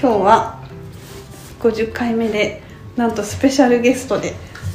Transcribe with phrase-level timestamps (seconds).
[0.00, 0.60] 今日は
[1.58, 2.62] 50回目で
[2.94, 4.32] なんとスペシャルゲストで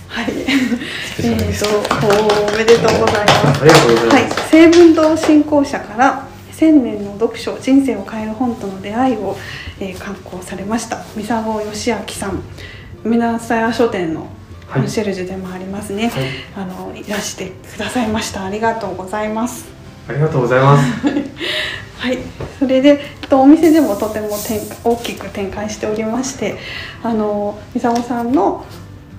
[0.09, 0.25] はい。
[0.29, 3.62] えーとおめでとうございます。
[3.62, 4.49] ありがとうござはいいます。
[4.49, 9.38] 成文堂信仰者から千年の読書人生を変える本との出会いを、
[9.79, 11.01] えー、刊行されました。
[11.15, 12.43] 三佐郷義明さん。
[13.05, 14.28] 梅田屋書店の
[14.71, 16.25] コンシェルジュでもありますね、はい。
[16.57, 18.43] あのいらしてくださいました。
[18.43, 19.65] ありがとうございます。
[20.10, 21.01] ありがとうございます。
[22.04, 22.17] はい、
[22.59, 26.57] それで、えっと、お店でもとても展大きく展開しておりまして
[27.01, 28.65] あの三沢さんの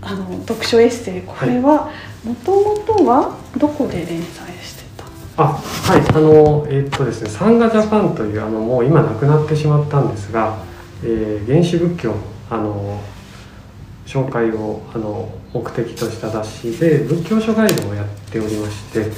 [0.03, 1.91] あの読書エッセイこれは
[2.23, 5.07] もともとはどこで連載してた？
[5.43, 10.59] あ、はい、あの、えーっとですね、サンガジャパンという、あの、もう今なくなってしまったんですが。
[11.03, 12.17] えー原始仏教の、
[12.51, 13.01] あの。
[14.07, 19.11] 紹介を、あの、目的とした雑誌で、仏教書ガイドをやっておりまして。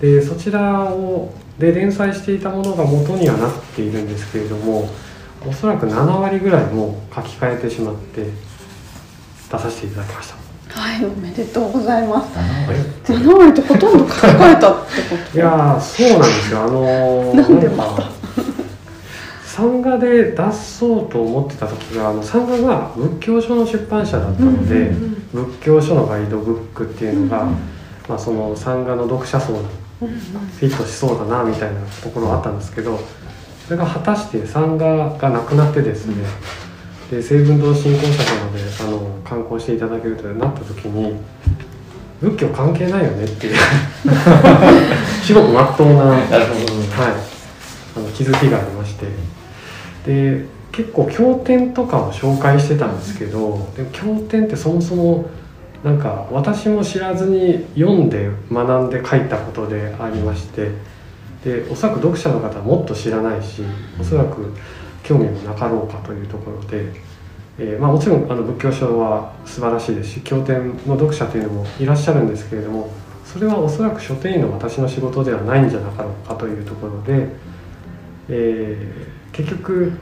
[0.00, 4.88] で、そちらを、で連載していたものが元にはなっているんですけれども。
[5.46, 8.24] おそらく7割ぐらいもう書き換えてしまって。
[9.50, 10.80] 出させていただきました。
[10.80, 15.36] はいおめでとうございます7割？7割ってほとんど書き換えたってこと？
[15.38, 18.02] いやーそうなんですよあのー なんでまた？
[18.02, 18.10] か
[19.56, 27.54] 版画で出そうと思ってた時があの版画が仏教書の出版社だったので、うんうんうん仏教書のガイドブックっていうのが、うんうん
[28.08, 32.98] まあ、その版画の読者層にうんうんフィットしそうだなみたいなところはあったんですけど
[33.64, 36.14] それが果たして版画がなくなってですね、
[37.10, 41.20] で成文堂信仰者様であの観光していただけるとなった時に
[42.20, 43.56] 仏教関係ないよねっていう
[45.22, 49.06] 至極まっとうな、はい、あの気づきがありまして。
[50.06, 50.46] で
[50.78, 55.28] 結構経典とかを紹介してたんですけどでも経典ってそもそも
[55.84, 60.70] なんか私も知らずに読んで学んで書いたことでありまして
[61.44, 63.62] でおそらく読者の方はもっと知らないし
[64.00, 64.52] おそらく
[65.04, 66.92] 興味もなかろうかというところで、
[67.58, 72.90] えーまあ、もちろんあの仏教書は素晴らしいですし経典の読者というのもいらっしゃるんですけれども
[73.24, 77.28] それはおそらく書店員の私の仕事ではないんじゃなかろうかというところで、
[78.28, 79.92] えー結局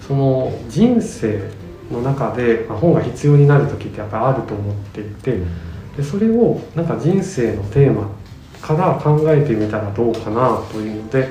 [0.00, 1.50] その人生
[1.90, 5.38] の中で、まあ、本が必要になる時ってやっぱりあると思っていて
[5.96, 8.10] でそれをなんか人生のテーマ
[8.60, 11.28] から考えてみたらどうかなというので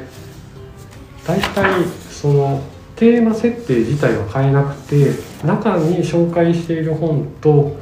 [1.25, 2.63] 大体その
[2.95, 5.11] テーマ設定自体は変えなくて
[5.45, 7.77] 中に紹介している本と、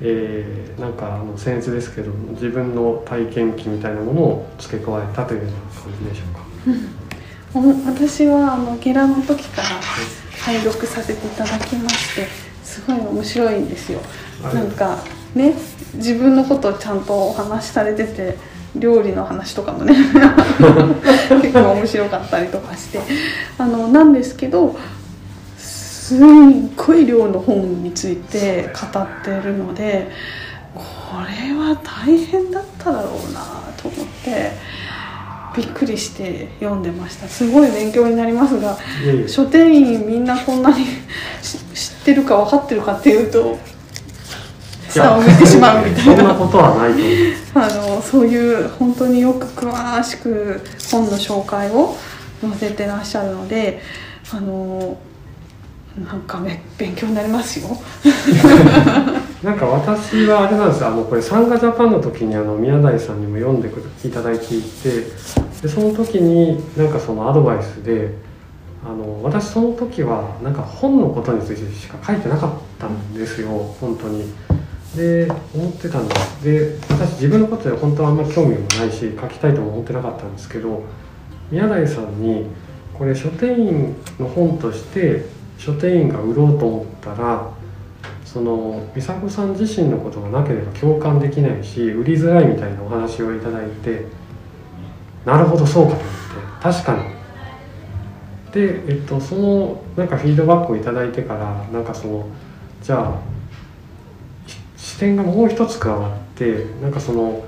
[0.00, 7.78] えーなんかあの僭越ですけど自分の体験記みたいなものを付け加えたというような感じでしょうか。
[7.84, 9.68] お 私はあのゲラの時から
[10.44, 12.26] 拝読させていただきまして
[12.64, 14.00] すごい面白いんですよ。
[14.42, 14.54] はい。
[14.54, 14.98] なんか
[15.34, 15.54] ね
[15.94, 18.36] 自分のことをちゃんとお話しされてて
[18.76, 19.94] 料理の話とかもね
[21.42, 23.00] 結構面白かったりとかして。
[23.58, 24.76] あのなんですけど
[26.10, 26.18] すっ
[26.76, 30.10] ごい量の本について語ってるので
[30.74, 30.82] こ
[31.18, 33.40] れは大変だっただろうな
[33.76, 34.50] と思って
[35.56, 37.28] びっくりして読んでました。
[37.28, 38.76] すごい勉強になりますが
[39.26, 40.84] 書店員みんなこんなに
[41.42, 43.58] し知ってるか分かってるかっていうと
[44.90, 47.00] 下を向いてしまうみたいそんななことはないと
[47.54, 51.96] あのそういう本当によく詳しく本の紹介を
[52.40, 53.80] 載せてらっしゃるので
[54.32, 54.96] あの
[56.04, 57.76] なんかめ勉強になりますよ。
[59.42, 63.70] なんか私はあれなんですあのこれ「サンガジャパン」の時にあの宮台さんにも読んで
[64.04, 65.06] いただいていて
[65.62, 68.14] でその時になんかそのアドバイスで
[68.84, 73.48] あの私その時はなんか本のことについてしか書いてなかったんですよ
[73.80, 74.24] 本当に。
[74.96, 80.82] で思ってたんですで私自分のことで本当はあんまり興味もないし書きたいとも思ってなかったんですけど
[81.52, 82.46] 宮台さんに
[82.98, 85.26] これ書店員の本として
[85.60, 87.50] 書店員が売ろうと思ったら
[88.24, 94.06] その美佐子さん自身のことがなければ共感できないし売りづらいみたいなお話をいただいて
[95.26, 96.10] なるほどそうかと思って
[96.62, 97.20] 確かに。
[98.52, 102.26] で、えっと、そのなんかフィードバックをいただいてからなんかその
[102.82, 103.20] じゃあ
[104.76, 107.44] 視点がもう一つ加わってなんかその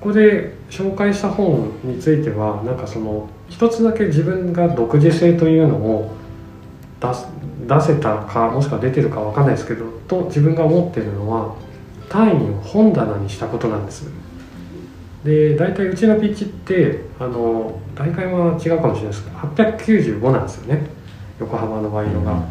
[0.00, 6.19] ここで紹介した本についてはなんかその一つだけ自分が独自性というのを
[7.00, 7.26] 出す
[7.66, 11.54] 出せたかもしくは出てるかわかんないですけどと自分が思ってるのは
[12.08, 14.10] 単位を本棚にしたことなんです。
[15.24, 19.24] で大体うちのピッチってあの大会は違うかもしれないです。
[19.24, 20.86] けど895なんですよね。
[21.38, 22.42] 横幅の倍のが、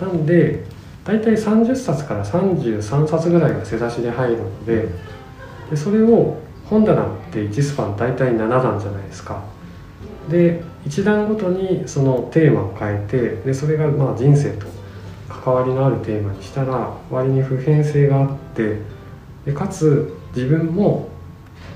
[0.00, 0.64] なんで
[1.04, 4.88] 大体30冊から33冊ぐらいが背出しで入るので
[5.70, 9.42] でそれを本棚って1スパン大体7段じゃないですか。
[10.30, 14.66] で一段ごとにそのテーマを変えてでそれがまあ人生と
[15.28, 18.78] 関わりのあるテーマにしたら割に普遍性があって
[19.44, 21.08] でかつ自分も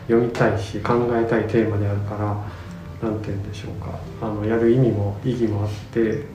[0.08, 2.44] 読みたいし考えたいテーマであるから
[3.02, 6.26] 何て言うんでしょうかあのやる意味も意義もあってで、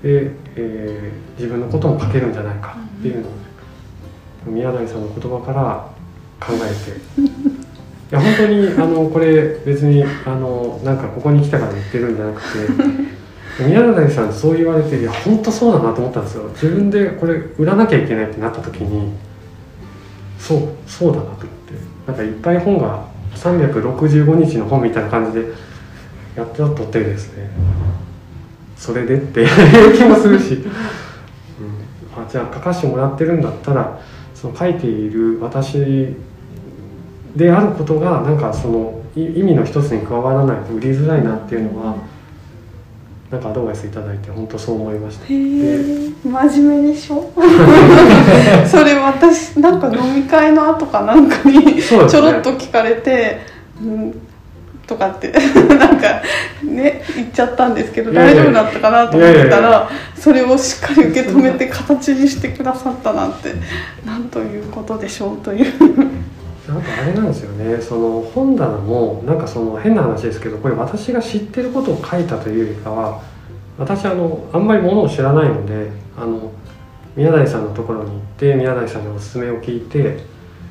[0.56, 3.32] えー自分のことも書けるんじゃないかっていうのを、
[4.46, 5.90] 宮台さんの言葉から
[6.40, 7.61] 考えて。
[8.12, 16.50] いや本当にあのこれ別にあのなんかここに来たから言ってるんじゃなくて 宮台さんそう言われていや本当そうだなと思ったんですよ。
[16.54, 19.14] 自分でこれ売らなきゃいけないってなった時に
[20.38, 21.52] そうそうだなと思って。
[22.08, 23.06] なんかいっぱい本が
[23.36, 25.46] 365日の本みたいな感じで
[26.36, 27.50] やってたとてですね。
[28.76, 29.46] それでって
[29.96, 30.64] 気もするし、うん、
[32.22, 34.00] あじゃあ書かしてもらってるんだったら
[34.34, 36.16] その書いている私
[37.36, 41.96] であることがなんかそのい意味の一つに加わらないと売りづらいなっていうのは
[43.30, 45.26] なんかアドバイスいただいて本当そう思いました。
[45.26, 47.32] へでえ真面目でしょ？
[48.68, 53.40] それ私なんか飲み会の後かなんかにちょろっと聞かれて
[53.82, 54.14] 「うん」
[54.86, 55.32] とかって
[55.80, 56.22] なんか
[56.64, 63.54] ね言っちゃったんですけど大丈夫だったかなと思ってたらそれをしっかり受け止めて形にしてくださったなんて
[64.06, 65.66] なんということでしょうという。
[66.72, 67.82] なんかあれなんですよね。
[67.82, 73.22] その本棚もなんかその変な話ですけどこれ私が知ってることを書いたというよりかは
[73.78, 76.52] 私あのあんまりものを知らないのであの
[77.18, 80.20] 宮台さんのところに行って宮台さんにおすすめを聞いて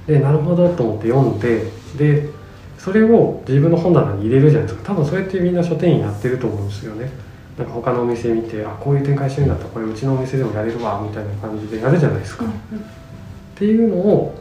[0.07, 1.67] でなるほどと思って読んで
[1.99, 2.31] で
[2.79, 4.95] それを自分の本棚に入れるじゃないですか。
[4.95, 7.11] 多分そうやってみんな書店員やってると思うんですよね。
[7.59, 9.65] なんか他のお店見てあこういう展開してるんだった。
[9.65, 12.47] らこれうちのお店でもやれるわみたいな感じでやるじゃないですか。
[12.47, 12.49] っ
[13.55, 14.35] ていうのを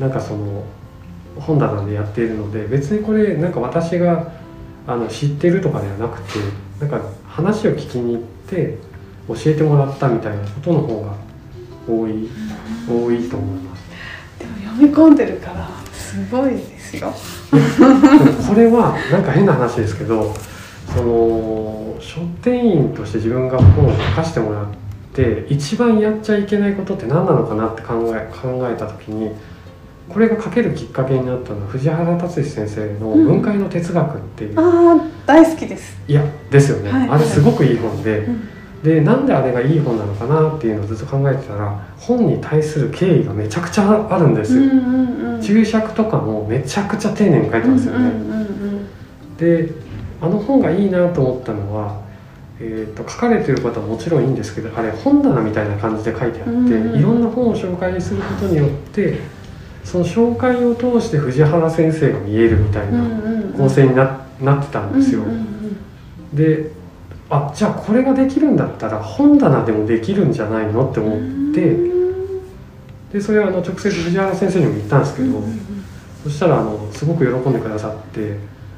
[0.00, 0.64] なんかその
[1.40, 4.32] 本棚でやっているので別にこれなんか私が
[4.86, 6.38] あの知ってるとかではなくて
[6.80, 8.78] なんか話を聞きに行って
[9.28, 11.14] 教えてもらったみたいなことの方が
[11.86, 12.28] 多い
[12.88, 13.82] 多いと思います。
[14.38, 17.12] でも読み込んでるからすごいですよ。
[18.48, 20.34] これはなんか変な話ですけど
[20.94, 24.66] その書店員として自分が本を書かせてもらっ
[25.12, 29.32] て一番やっちゃいけないことって何なのかなって考え考えた時に
[30.08, 36.00] これが書けるきっかけになったのは藤原達史先生の「分解の哲学」っていう、ああ大好きです。
[36.08, 37.08] いやですよね、はい。
[37.10, 38.48] あれすごくいい本で、うん。
[38.82, 45.42] でなんであれがいい本なのかなっていうのをずっと考えてたら本に対する敬意がめちゃくちゃあるんですよ、うんうんうん。
[45.42, 48.48] 注釈とかもめちゃくちゃ丁寧に書いてますよね、うんうんうん
[49.38, 49.70] で
[50.20, 52.00] あの本がいいなと思ったのは、
[52.58, 56.98] えー、と書かれてることはもちろんいいんですけどあれ本棚みたいな感じで書いてあって、うんうん。
[56.98, 59.18] いろんな本を紹介することによって
[59.88, 63.02] その紹介を通して藤原先生が見えるみたいな
[63.56, 65.22] 構成にな,、なってたんですよ。
[66.34, 66.70] で
[67.30, 71.76] あじゃあこれができるんだったら本棚でもできるんじゃないのって思って
[73.12, 75.42] でそれはあの直接藤原先生にも言ったんですけど、
[76.24, 78.36] そしたらあのすごく喜んでくださって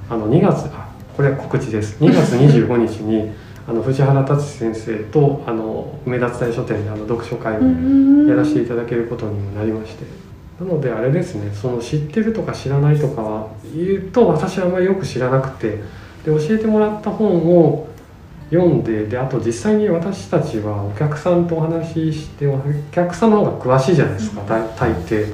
[0.08, 1.96] あの2月あこれは告知です。
[2.00, 3.32] 2月25日に
[3.68, 8.10] あの藤原達史先生とあの梅田伝書店であの読書会をうん。
[8.28, 10.04] やらせていただけることにもなりまして
[10.60, 15.80] なのであれですねその知ってるとか知らないとかは言うと私はあんまりよく知らなくてで
[16.26, 17.88] 教えてもらった本を
[18.50, 22.60] 読んでであと実際に私たちはお客さんとお話ししてお
[22.92, 25.32] 客さんの方が詳しいじゃないですか大大抵。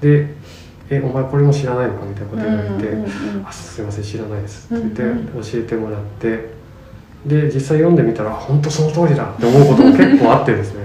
[0.00, 0.34] で
[0.90, 6.50] 「えお前これも知らないのか?」みたいなこと言われてうんうんうんあすいません知らないです」って言って教えてもらって
[7.26, 10.80] で実際読んでみたら本当その通りだって思うことも結構あってですね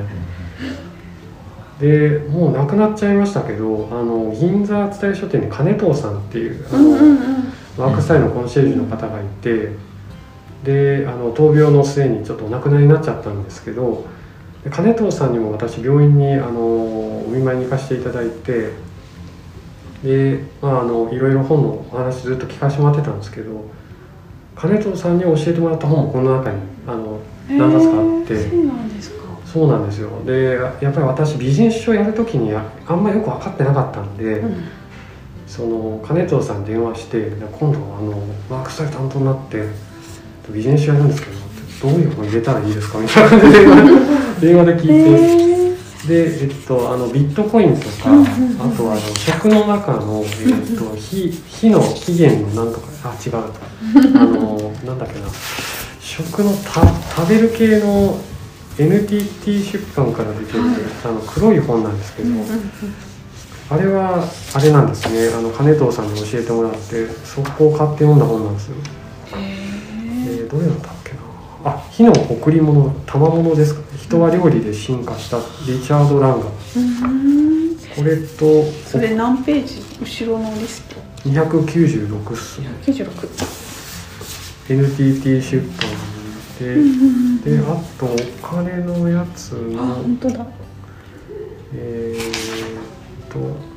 [1.80, 7.54] でもうなくなっちゃいましたけどあの銀座伝え書店に金藤さんっていうあの、うんうんうん。
[7.78, 9.70] ワークスタイルのコンシェルジュの方がいて
[10.64, 14.06] であの闘病の末にちょっとお亡くなりになっちゃったんですけど
[14.66, 18.72] で金藤さんにも私病院にあのお見舞いに行かせていただいて
[20.04, 23.64] で、まあ、あのいろいろ本のお話ずっと聞かせてもらってたんですけど
[24.58, 28.36] 金藤さんに教えてもらった本もこの中にあの何冊かあって
[29.52, 30.10] そうなんですよ。
[30.26, 34.40] でやっぱり私ビジネス書やる時にああんまりよく分かってなかったんで。
[34.40, 34.56] うん。
[35.50, 39.68] その金藤さんに電話して「今度あのワークスタイル担当になって
[40.54, 41.28] ビジネス書やるんですけ
[41.82, 43.66] どどういう本入れたらいいですか?」みたいな感じで
[44.54, 44.94] 電話で聞いて。
[44.94, 45.60] へー。
[46.08, 48.26] で、えっと、あのビットコインとかうんうんうん。
[48.62, 53.36] あとはあの食の中の、えっと、火火の起源のなんとかあ違う
[54.16, 55.26] あのなんだっけな。
[56.00, 56.82] 食のた
[57.16, 58.18] 食べる系の
[58.80, 60.60] NTT 出版から出てる、
[61.04, 62.30] あの黒い本なんですけど、
[63.70, 65.30] あれはあれなんですね。
[65.38, 68.76] あの金藤さんに教えてもらって速攻買って読んだ本なんですよ。
[69.36, 71.20] へー、どれだったっけな。
[71.66, 73.86] あ火の贈り物賜物ですかね。
[73.98, 76.46] 人は料理で進化したリチャード・ランガ。
[76.46, 77.30] うん
[77.96, 79.82] これとそれ何ページ？
[80.00, 80.96] 後ろのリスト
[81.28, 82.70] ？296っすね。
[82.86, 83.70] 96
[84.70, 86.09] NTT 出版
[86.64, 90.46] で、うんであとお金のやつあの本当だ。
[91.74, 93.70] えーっと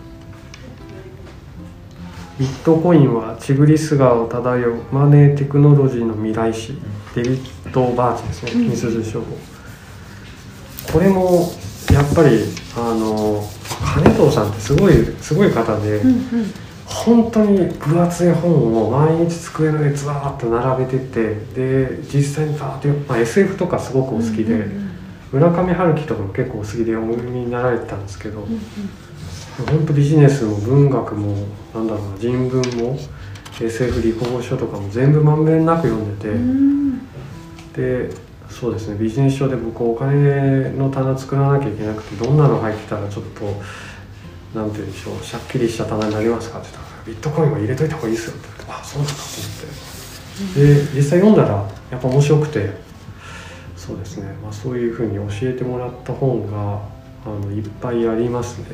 [2.39, 6.77] ビットコインはチグリス川を漂うマネーテクノロジーの未来史。
[7.15, 7.39] デビッ
[7.73, 8.53] ド・バーチですね。
[8.55, 8.71] うん。
[8.71, 9.27] みすゞ書房
[10.93, 11.53] これも
[11.93, 12.41] やっぱり
[12.77, 13.45] あの
[13.95, 16.53] 金藤さんってすごいすごい方で、うんうん
[16.93, 24.93] 本当に分厚い本を毎日机の上にずらーっと並べててで実際にバーって、まあ、SF とかすごくお好きで、うんうん
[25.33, 28.61] 村上春樹とかも結構お好きでお読みになられてたんですけど、うん
[29.67, 32.99] 本当ビジネスも文学もなんだろうな人文も
[33.61, 36.99] SF 理工書とかも全部まんべんなく読んでて、うん。
[37.75, 38.11] で
[38.49, 43.63] そうですねビジネス書で僕お金の棚作らなきゃいけなくてどんなの入ってたらちょっと
[44.55, 49.93] なんて言うんでしょうしゃっきりした棚になりますかって言ったらビットコインは入れといた方がいいですよって言ってあそうなんだと思って。
[50.55, 52.71] で実際読んだらやっぱ面白くて
[53.77, 56.81] そうですね、まあ、そういうふうに教えてもらった本が
[57.25, 58.67] あのいっぱいありますね。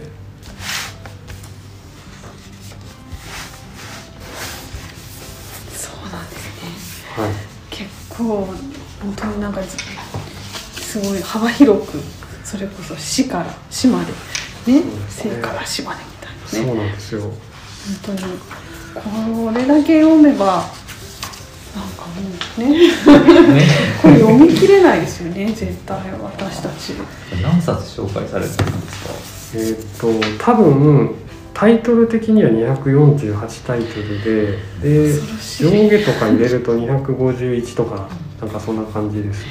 [5.73, 7.25] そうなんですね。
[7.25, 7.33] はい。
[7.71, 8.47] 結構
[9.01, 11.99] 本当になんかすごい幅広く
[12.45, 14.13] それこそ死から死まで
[14.73, 14.83] ね。
[14.83, 16.79] そうですね生から死までみたそいうなね。
[16.85, 17.21] なんですよ。
[17.23, 17.33] 本
[18.03, 18.19] 当に
[18.95, 22.21] これだけ読めばなんかも
[22.59, 22.89] うね。
[22.89, 22.93] ね。
[24.03, 26.95] これ読み切れないですよね絶対私たち。
[27.43, 28.99] 何冊紹介されてるんです
[29.55, 31.15] えーっと多分
[31.55, 35.21] タイトル的には248タイトルでで
[35.59, 38.09] 上下とか入れると251とか
[38.41, 39.45] なんかそんな感じです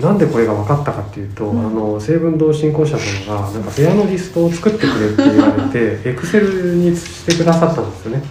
[0.00, 1.66] ななんでこれが分かったかっていうと、うん。
[1.66, 8.22] あの成文堂振興者さんがなんか部屋のリストを作ってくれって言われてエクセルにしてくださったんですよね。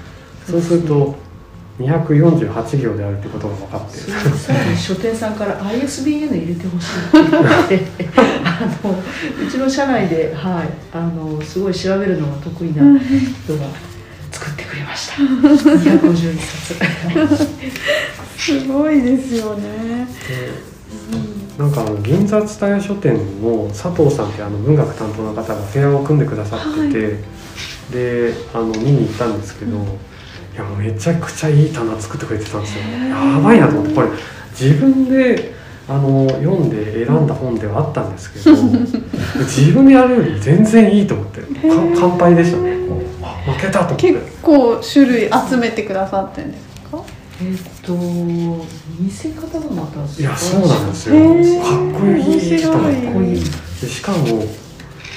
[0.45, 1.15] そうすると
[1.79, 3.97] 248行であるってことが分かって。
[3.97, 7.85] さらに書店さんから ISBN 入れてほしいって言われて
[8.45, 12.97] あのうちの社内で、はい、あのすごい調べるのが得意な
[13.43, 13.65] 人が
[14.31, 15.15] 作ってくれました。
[15.23, 17.47] 251冊。
[18.37, 20.07] すごいですよね
[21.57, 26.59] なんかあの銀座蔦屋書店の佐藤さんってあの文学担当の方がフェアを組んでくださっ
[26.91, 26.91] て
[27.91, 30.57] て、であの見に行ったんですけど、い。
[30.57, 32.83] やもうめちゃくちゃいい棚作ってくれてたんですよ。
[33.09, 34.07] やばいなと思ってこれ
[34.51, 35.53] 自分で
[35.87, 38.51] あの読んで選んだ本ではあったんですけど
[39.45, 41.95] 自分でやるより全然いいと思ってかー。
[41.99, 42.75] 乾杯でしたね。
[43.21, 44.11] あ負けたと思って。
[44.13, 46.99] 結構種類集めてくださってるんですか？
[47.41, 47.93] えっと
[48.99, 50.23] 見せ方がまたい。
[50.23, 51.15] やそうなんですよ。
[51.15, 51.61] へー。
[51.61, 52.61] かっこいい。
[52.61, 53.13] と思って面白い。
[53.13, 53.43] こういう
[53.81, 54.25] でしかもあの、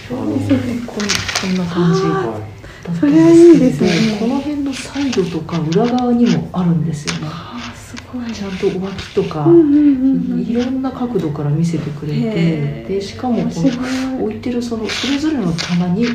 [0.06, 2.00] こんな感じ。
[2.02, 2.97] はい。
[2.99, 4.18] それはいいですね。
[4.18, 7.28] この辺のサイドとか裏側にもあるんですよね。
[7.76, 8.32] すごい。
[8.32, 10.40] ちゃんとお脇とか、うんうんうんうん。
[10.40, 16.06] いろんな角度から見せてくれてでしかもこの置いてるそのそれぞれの棚に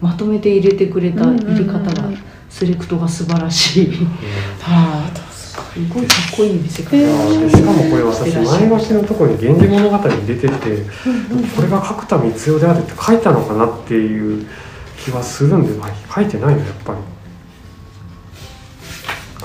[0.00, 2.10] まとめて入れてくれた入れ方が
[2.48, 3.86] セレクトが素晴らしい、
[4.60, 5.29] はい
[5.72, 10.54] すごいかっこいい見せ方、しかもこれ私前書きのところに「源氏物語」に出てて
[11.54, 14.46] これが角田光代であるって書いたのかなっていう
[14.98, 16.98] 気はするんで、まあ、書いてないのやっぱり。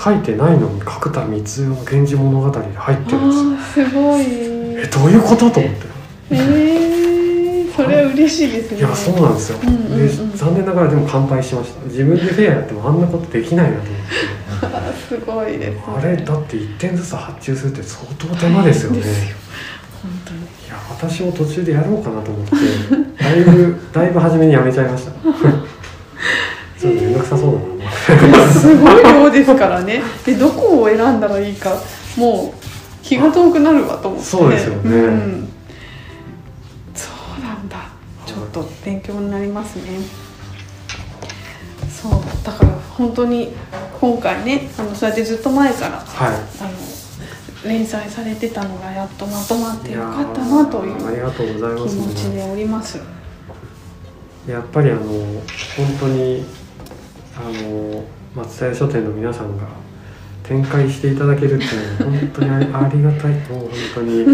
[0.06, 4.22] 書いてないのに角田光代の「源氏物語」で入ってるんですすごい。
[4.22, 5.86] えどういうことと思って。
[6.30, 8.78] えー、それは嬉しいですね。
[8.78, 10.30] いやそうなんですよ、うんうんうん。
[10.30, 11.84] で残念ながらでも乾杯しました。
[11.86, 14.45] 自分でフェアやってもあんなことできないなと思って
[15.08, 19.02] すごいです、ね、あれだって1点ずつ発注するって相当手間ですよね。
[20.02, 20.40] 本当に。
[20.40, 22.54] いや私も途中でやろうかなと思って
[23.22, 25.12] だいぶだいぶ初めにやめちゃいました。
[26.78, 28.48] ちょっと面倒くさそうだな。
[28.52, 30.02] すごい量ですからね。
[30.24, 31.76] でどこを選んだらいいか
[32.16, 32.66] もう
[33.02, 34.26] 気が遠くなるわと思って。
[34.26, 34.90] そうですよね。
[34.90, 35.48] ん、
[36.94, 37.10] そ
[37.40, 37.88] うなんだ。
[38.26, 40.25] ちょっと勉強になりますね
[42.10, 43.52] そうだから本当に
[44.00, 46.34] 今回ねあのそうやってずっと前からはい。
[46.34, 46.40] あの
[47.64, 53.00] 連載されてたのがやっとまとまってよかったなといーありうがとうございま気す持ちでおります。
[54.46, 55.42] やっぱりあの本
[55.98, 56.44] 当に
[57.36, 58.04] あの
[58.36, 59.64] 松田屋書店の皆さんが
[60.44, 64.26] 展開していただけるっていうのは本当にあり がたいもう本当に。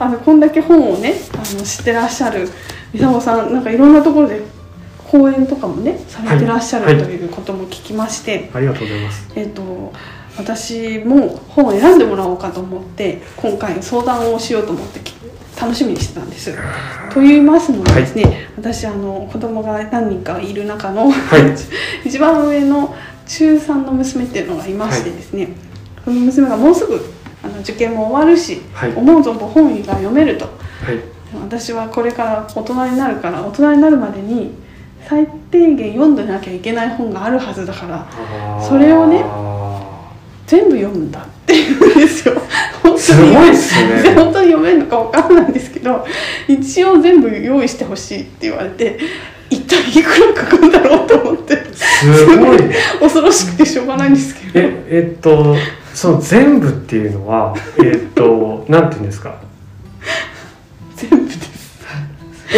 [0.00, 2.48] あのこんだけ本をねあの知ってらっしゃる
[2.92, 4.40] 伊佐さんなんかいろんなところで
[5.10, 9.30] 講演とかもねされてらっしゃる、はいということも聞きまして、ありがとうございます。
[9.34, 9.92] えっ、と
[10.36, 15.12] 私も本を選んでもらおうかと思って今回相談をしようと思ってき
[15.60, 16.56] 楽しみにしてたんです。
[17.12, 21.56] と言いますのもですね、私あの子供が何人かいる中の、はい。
[22.08, 22.94] 一番上の
[23.26, 25.48] 中3の娘っていうのがいましてですね、
[26.04, 27.04] その娘がもうすぐ
[27.42, 28.92] あの受験も終わるし、はい。
[28.94, 30.44] 思う存分本が読めると。
[30.44, 30.50] は
[30.92, 31.00] い。
[31.42, 34.52] 私はこれから大人になるから大人になるまでに
[35.08, 39.24] 最低限読んでなきゃいけない本があるはずだからそれをね
[40.46, 42.34] 全部読むんだって言うんですよ。
[42.82, 43.74] 本当にすごいっす
[44.04, 44.12] ね。
[44.16, 46.06] 本当に読めるのかわからないんですけど
[46.46, 48.98] 一応全部用意してほしいって言われて
[49.50, 51.56] 一体いくらかかるんだろうと思って。
[51.74, 52.58] すごい。
[53.00, 54.66] 恐ろしくてしょうがないんですけど。
[54.66, 55.56] ええっと
[55.94, 59.34] その全部っていうのはえっとなんていうんですか？
[60.96, 61.78] 全部です。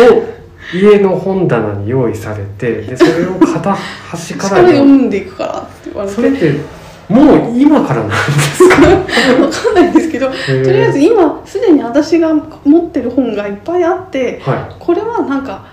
[0.02, 0.39] を
[0.74, 6.14] 家の本棚に用意されてでそれを片端か力ら読んでいくからって言われて。
[6.14, 8.74] それってもう今からなんですか？
[8.86, 15.66] わかんないんですけどととりあえず今すでに私が持ってる本がいっぱいあってはこれはなんか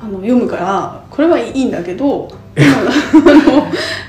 [0.00, 2.30] あの読むからこれはいいんだけど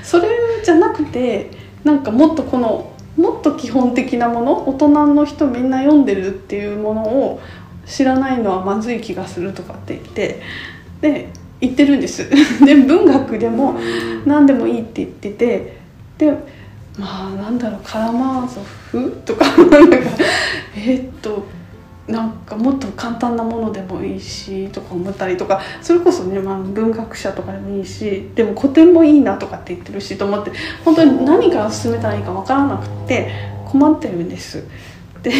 [0.04, 0.28] それ
[0.62, 1.50] じゃなくて
[1.82, 7.40] なんかもっとこのもっと基本的なもの大人の人みんな読んでるっていうものを
[7.88, 10.40] 知らないのはまずい気がするとかって言って
[11.00, 11.28] で
[11.60, 12.28] 言ってるんです。
[12.64, 13.74] で文学でも
[14.26, 15.78] 何でもいいって言ってて
[16.18, 16.32] で
[16.98, 19.96] まあなんだろうカラマーゾフとか なんか
[20.76, 21.46] えーっと
[22.08, 30.50] なんかもっと簡単なものでもいいしとか思ったりとかそれこそね、まあ、文学者とかでもいいしでも古典もいいなとかって言ってるしと思って
[30.84, 33.30] 本当に何から進めたらいいか分からなくて
[33.66, 34.64] 困ってるんです。
[35.22, 35.32] で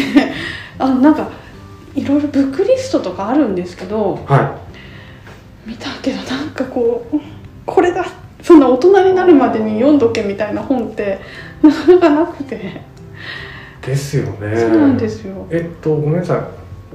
[0.77, 1.29] あのなんか
[1.95, 4.57] いろいろブックリストとかあるんですけどは
[5.65, 7.19] 見たけどなんかこう
[7.65, 8.05] これだ
[8.41, 11.19] そんな大人になるまでに読んどけみたいな本って
[11.61, 12.81] なかなかなくて、
[13.83, 14.57] いですよね。
[14.57, 15.45] そうなんですよ。
[15.51, 16.41] えっとごめんなさい。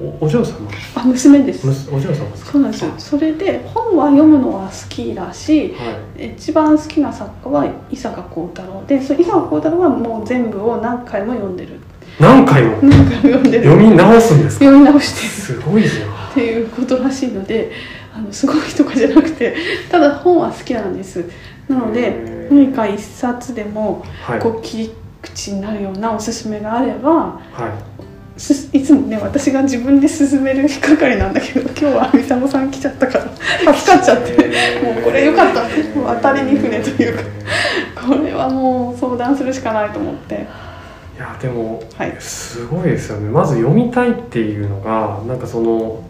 [0.01, 0.67] おお嬢様？
[0.95, 1.67] あ娘です。
[1.91, 2.51] お嬢様ですか？
[2.53, 2.91] そうなんです。
[2.97, 6.33] それで本は読むのは好きだしはい。
[6.33, 8.83] 一番好きな作家は伊坂幸太郎。
[8.87, 11.79] でその伊坂幸太郎はもう全部を何回も読んでる
[12.19, 13.63] 何回も何回も読んでる。
[13.65, 14.65] 読み直すんですか？
[14.65, 15.29] 読み直してる。
[15.29, 16.09] すごいじゃん。
[16.31, 17.71] っていうことらしいので
[18.13, 19.55] あのすごいとかじゃなくて
[19.89, 21.25] ただ本は好きなんです。
[21.67, 24.39] なので何か一冊でもはい。
[24.39, 27.39] こう切り口になるようなおすすめがあればは
[28.37, 28.39] い。
[28.39, 34.31] すいつもね私が自分で進める係なんだけど今日は三沢さん来ちゃったから助かっちゃって
[34.83, 35.63] もうこれよかった。
[35.97, 37.23] もう当たりに船というか。
[38.07, 40.45] これはもう相談するしかないと思って
[41.15, 42.15] いやでもはい。
[42.19, 43.29] すごいですよね。
[43.29, 46.03] まず読みたいっていうのがなんかその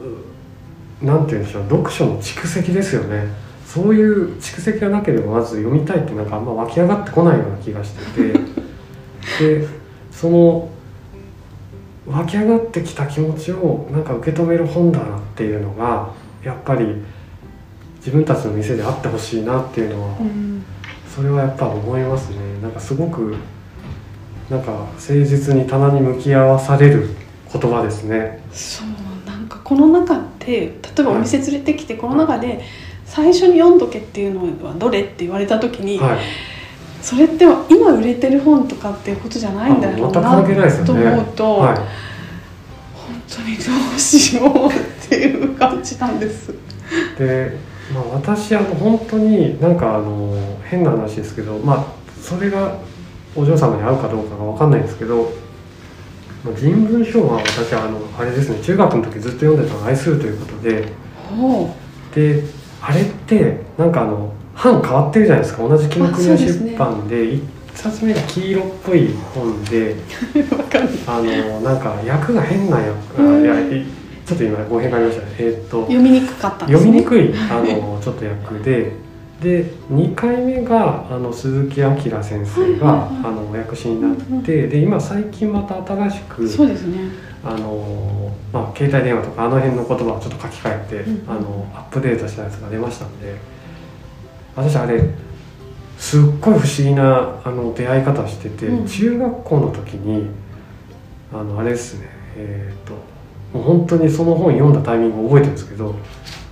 [1.01, 3.27] うなんて言うんでしょう読書の蓄積ですよね。
[3.67, 8.39] そういう蓄積がなければまず読みたいってなんかあんま湧き上がってこないような気がしてて。
[9.39, 9.67] で
[10.11, 10.69] その
[12.07, 16.11] 湧き上がってきた気持ちをなんか受け止める本棚っていうのが
[16.43, 17.01] やっぱり
[17.97, 20.63] 自分たちの店であってほしいなっていうのはうん。
[21.13, 22.37] それはやっぱ思いますね。
[22.61, 23.35] なんかすごく
[24.49, 27.10] なんか誠実に棚に向き合わされる
[27.51, 28.43] 言葉ですね。
[28.51, 28.88] そう
[29.27, 32.63] なんかこの中で例えばお店連れてきてこの中で
[33.05, 36.19] 最初に読んどけっていうのはどれって言われた時に、はい。
[37.01, 41.77] それって今売れてる本とかっていうことじゃないんだろうな関係ないですよとね思うと、はい
[43.05, 46.53] 本当にどうしようっていう感じなんです。
[47.17, 47.55] で、
[47.93, 51.86] まあ、私あの本当になんかあの変な話ですけどまあ
[52.19, 52.79] それが
[53.36, 55.32] お嬢様に合うかどうかが分かんないんですけど
[56.43, 60.88] まあ人文書は私あのあれですね中学の時ずっと読んでたのを愛するということで。
[61.30, 61.76] ほ
[62.13, 62.43] で
[62.82, 65.67] あれってなんかあの版変わってるじゃないですか。
[65.67, 67.43] 同じ紀ノ国屋出版で一
[67.74, 69.95] 冊目が黄色っぽい本で。
[71.08, 73.36] あのなんか役が変な役うん。
[73.36, 73.86] あいやい
[74.26, 75.36] ちょっと今語弊がありましたね。
[75.39, 76.91] えーっと読みにくかったんですね。
[76.91, 78.91] 読みにくいあのちょっと役で
[79.45, 87.12] で2回目があの鈴木明先生が、はいはいあのお役師になって、で今最近また新しくそうですね。
[87.43, 93.36] あの、まあ、携帯電話とかあの辺の言葉をちょっと書き換えて、うんあのアップデートしたやつが出ましたんで。
[94.55, 95.01] 私あれ
[95.97, 98.88] すっごい不思議なあの出会い方してて、うん。
[98.88, 100.27] 中学校の時に
[101.31, 102.93] あのあれですねえっ、と
[103.58, 105.95] もう本当にその本読んだタイミングを覚えてるんですけど「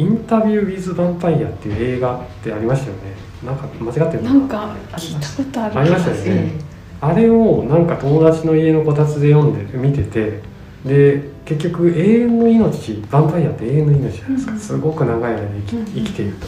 [0.00, 3.14] インタビュー・ウィズ・ヴァンパイア」っていう映画ってありましたよね。
[3.44, 4.32] なんか間違ってるな？
[4.32, 6.22] んか聞いたことあるありましたよね。
[6.26, 6.52] え
[7.00, 10.40] あれをなんか友達の家のこたつで読んで見てて
[10.84, 14.58] で結局永遠の命ヴァンパイアって永遠の命じゃないですか、うん。
[14.58, 16.46] すごく長い間生きうん生きていると。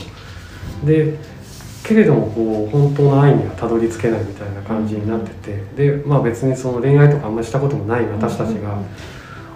[0.87, 1.19] で
[1.85, 5.31] けれどもこう本当の愛にはたどり着けないみたいな感じになって
[5.77, 8.79] てでまあ別にその恋愛とかあんまりしたこともない私たちが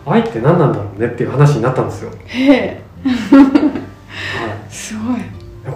[0.07, 2.11] 愛って何なんだろうねっていう話になったんですよ。
[4.87, 5.21] すごい。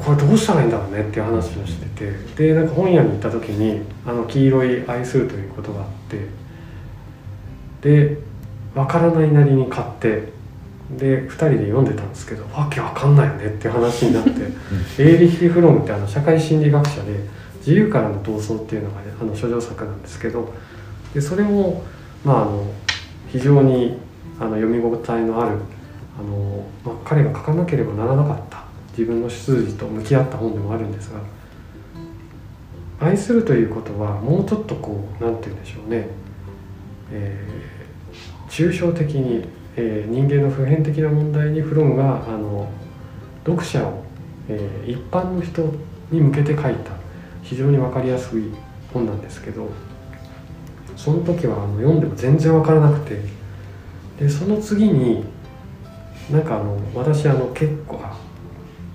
[0.05, 1.87] これどうしたらいいんだろうねっていう話をして
[2.37, 2.53] て。
[2.53, 6.29] でなんか本屋に行った時に「あの黄色い愛する」ということがあって。
[7.83, 8.19] で
[8.75, 10.39] 分からないなりに買って。
[10.99, 14.31] で2人で読んでたんですけどわけわかんないよねっていう話になって。
[14.99, 17.13] エーリヒ・フロムってあの社会心理学者で
[17.65, 20.53] 「自由からの闘争」っていうのが、ね、あの処女作なんですけど。
[21.15, 21.83] でそれも、
[22.25, 22.65] まあ、あの
[23.29, 23.99] 非常に
[24.39, 25.57] あの読み応えのある
[26.19, 28.60] あの、まあ、彼が書かなければならなかった
[29.01, 31.21] 自分の出自と向き合った本でもあるんですが
[33.01, 36.07] 愛するということはもうちょっとこうなんて言うんでしょうね、
[37.11, 37.71] えー
[38.51, 42.69] 抽象的に、えー人間の普遍的な問題にフロムがあの
[43.47, 44.05] 読者を、
[44.49, 45.63] えー一般の人
[46.11, 46.91] に向けて書いた
[47.43, 48.51] 非常に分かりやすい
[48.93, 49.71] 本なんですけど
[50.97, 53.23] その時はあの読んでも全然分からなくて
[54.19, 55.25] でその次に
[56.31, 58.01] なんかあの私あの結構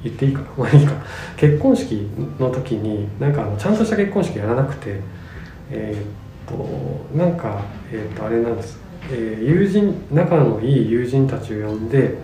[0.05, 0.47] 言っていいかな。
[0.57, 0.93] まあいいか。
[1.35, 2.07] 結婚式
[2.39, 4.99] の時になんかあのちゃんとした結婚式やらなくて
[5.71, 8.79] えーっとなんかえーっとあれなんです、
[9.11, 12.15] えー友人仲のいい友人たちを呼んで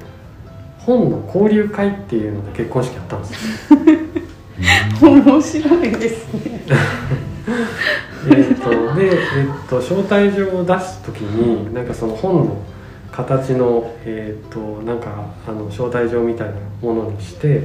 [0.77, 3.73] 本の交流会っていうので結婚式やったんです。
[3.73, 6.61] よ面白いですね。
[8.29, 12.57] えーっとで、えーっと招待状を出す時になんかその本の
[13.11, 17.59] 形の、えーっとなんかあの招待状みたいなものにして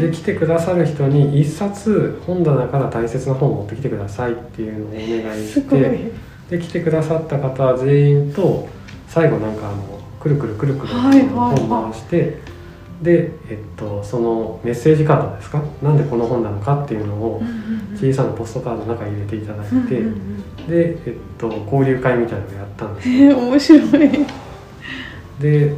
[0.00, 6.12] で来てくださる人に一冊本棚から大切な本を持ってきてくださいっていうのをお願いして
[6.50, 8.68] で来てくださった方は全員と
[9.06, 12.38] 最後なんかあのくるくるくるくる本回して
[13.00, 15.62] で、えっと、そのメッセージカードですか？
[15.80, 17.40] なんでこの本なのかっていうのを
[17.94, 20.02] 小さなポストカードの中に入れていただいて、
[20.68, 22.96] で、えっと、交流会みたいなのをやったん。
[22.96, 24.26] ですへえ面白い
[25.40, 25.74] で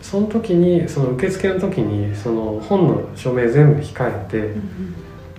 [0.00, 4.54] その時にその受付の時にその本の署名全部控えて、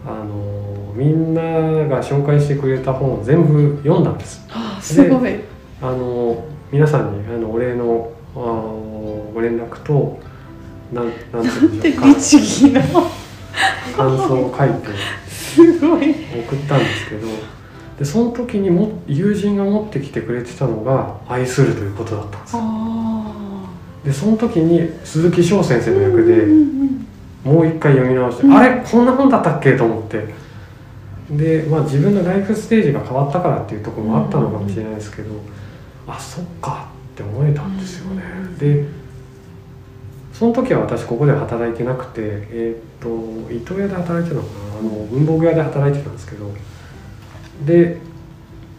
[0.06, 4.46] あのみんなが紹介してくれた本を全部読んだんです。
[4.50, 5.40] あすごい。
[5.82, 10.20] あの皆さんにあのお礼のあのご連絡と
[10.92, 12.82] なんなんていうか律儀な。
[13.96, 14.88] 感想を書いて
[15.30, 16.12] すごい。
[16.12, 17.28] 送ったんですけど
[18.00, 22.62] でその時にも友人が持ってきてくれてたのが「愛する」ということだったんですよ。
[22.64, 23.23] あ
[24.04, 27.08] でその時に鈴木翔先生の役で、うんうん
[27.44, 28.54] もう一回読み直して、うん。
[28.54, 28.82] あれ？
[28.90, 29.76] こんな本だったっけ？
[29.76, 30.34] と思って。
[31.30, 35.42] で、まあ、自分のライフステージが変わったからっていうところもあったのかもしれないですけど、
[36.08, 38.24] あそっかって思えたんですよね、
[38.58, 38.86] で
[40.32, 44.80] その時は私ここで働いてなくてえーっと伊東屋で働いてたのかな？
[44.80, 46.50] あの文房具屋で働いてたんですけど。
[47.66, 47.98] で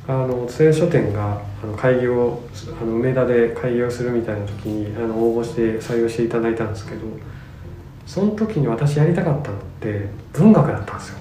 [0.07, 2.41] あの津屋書店があの開業
[2.81, 7.01] あの梅田で開業するみたいな時にあの応募して採用していただいたんですけど
[8.07, 11.19] その時に私やりたかったのって文学だったんですよ。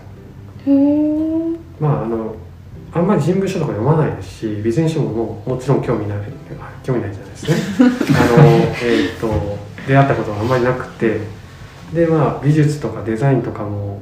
[1.80, 2.36] まああの
[2.94, 6.18] あんまり人文書とか読まないですし備前書もももちろん興味ない
[6.60, 7.56] あ興味ないじゃないですね
[8.38, 11.20] あのえーっと出会ったことがあんまりなくて
[11.94, 14.02] でまあ美術とかデザインとかも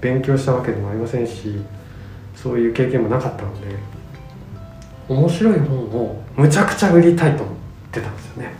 [0.00, 1.62] 勉強したわけでもありませんし
[2.44, 3.74] そういう経験もなかったので
[5.08, 7.56] 面白い本をむちゃくちゃ売りたいと思っ
[7.90, 8.52] てたんですよね。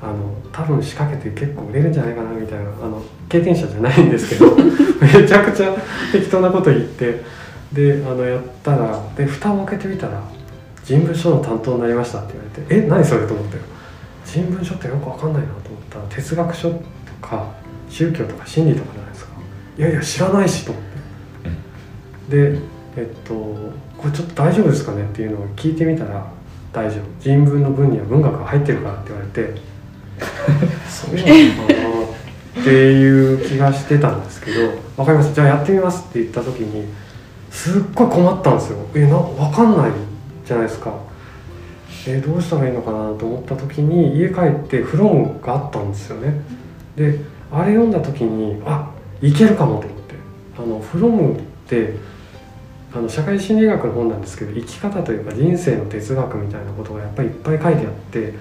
[0.00, 0.14] あの
[0.52, 4.54] 多分仕掛けて結構売れるんじゃないかなみたいなあの経験者じゃないんですけど
[5.02, 5.74] めちゃくちゃ
[6.12, 7.22] 適当なこと言って
[7.72, 10.22] であのやったらで蓋を開けてみたら
[10.84, 13.56] 「人文書の担当になりました」って言われて「え何それ?」と思って
[14.24, 16.78] 人文書ってよく分かんないなと思ったら哲学書と
[17.20, 17.46] か
[17.88, 19.32] 宗教とか心理とかじゃないですか。
[19.78, 22.52] いやいや知らないしと思って。
[22.52, 22.58] で
[22.96, 26.26] えっとこれちょっと大丈夫ですかねっていうのを聞いてみたら
[26.72, 27.02] 大丈夫。
[27.20, 29.60] 人文の文には文学が入ってるからって言われて
[30.88, 31.14] そう。
[31.14, 34.60] なのかなっていう気がしてたんですけど
[34.96, 35.34] 「分かりました。
[35.36, 36.86] じゃあやってみます」って言った時に
[37.50, 38.78] すっごい困ったんですよ。
[38.94, 39.90] えな分かんない
[40.46, 40.92] じゃないですか。
[42.06, 46.40] えどうしたらいいのかなと思った時に家帰ってフロムがあったんですよね。
[46.96, 50.14] であれ読んだ時にあいけるかもと思って。
[50.58, 51.94] あのフロムって
[52.94, 58.34] あの社会心理学の本なんですけど生き方というか人生の哲学みたいなことがやっぱりいっぱい書いてあって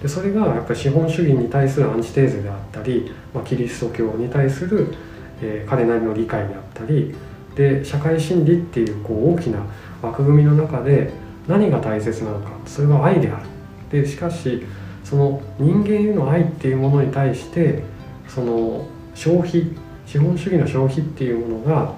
[0.00, 4.94] でそれがやっぱり資本主義に対するアンチテーゼであったり、まあ、キリスト教に対する、
[5.42, 7.14] えー彼なりの理解であったり
[7.54, 9.66] で社会心理っていうこう大きな
[10.00, 11.10] 枠組みの中で
[11.46, 13.46] 何が大切なのかそれは愛である。
[13.90, 14.64] でしかし
[15.04, 17.82] その人間への愛っていうものに対して
[18.28, 19.70] その消費
[20.06, 21.92] 資本主義の消費っていうものが、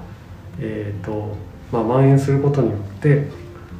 [0.59, 1.37] えーと
[1.73, 3.29] まあ、蔓延することによって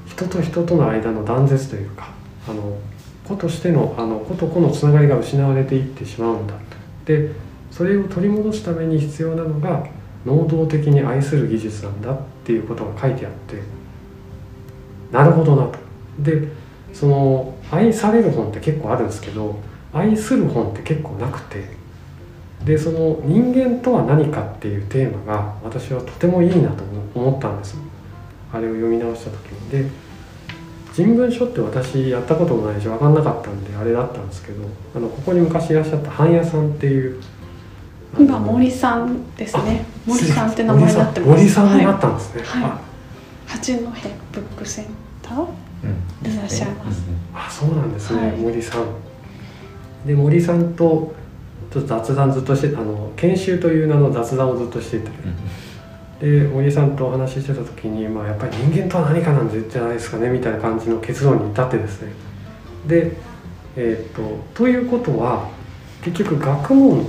[0.07, 2.11] 人と人との間の断絶というか
[2.49, 2.79] あの
[3.27, 6.55] 子としてのあの子と子のつながりが失われていってしまうんだ
[7.05, 7.31] で
[7.71, 9.87] それを取り戻すために必要なのが
[10.25, 13.63] 能動的に愛する技術なんだっていうことが書いてあって
[15.11, 15.79] なるほどなと。
[16.19, 16.49] で
[16.93, 19.57] その愛される本って結構あるんですけど
[19.93, 21.80] 愛する本って結構なくて
[22.65, 27.77] でその人間とは何かっていうテーマが私はとてもいいなと思ったんです。
[28.53, 29.71] あれを読み直した時に。
[29.71, 29.91] で
[30.93, 37.21] 人文書って私やったこともないし分かんなかったんであれだったんですけどあのここに昔いらっしゃった半屋さんっていう
[38.19, 39.85] 今森さんですね。
[40.05, 41.31] 森さんって名前になってます。
[41.31, 41.79] 森さん。
[41.79, 42.65] になったんですね、はい。
[42.65, 42.81] あ。
[43.47, 44.87] 八戸ブックセン
[45.23, 45.47] ター
[46.25, 46.33] うん。
[46.33, 47.03] いらっしゃいます。
[47.35, 48.37] あそうなんですね、はい。
[48.37, 48.85] 森さん。
[50.07, 51.15] で森さんと
[51.71, 55.11] ちょっと雑談ずっとしてあの研修という名の雑談をずっとしていて
[56.21, 62.13] で森さんとお話ししてた時に、まあ、やっぱり人間とは何かなんじゃないですかねみたいな感じの結論に至ってですね。
[62.87, 63.17] で
[63.77, 65.49] えーっとということは
[66.03, 67.07] 結局学問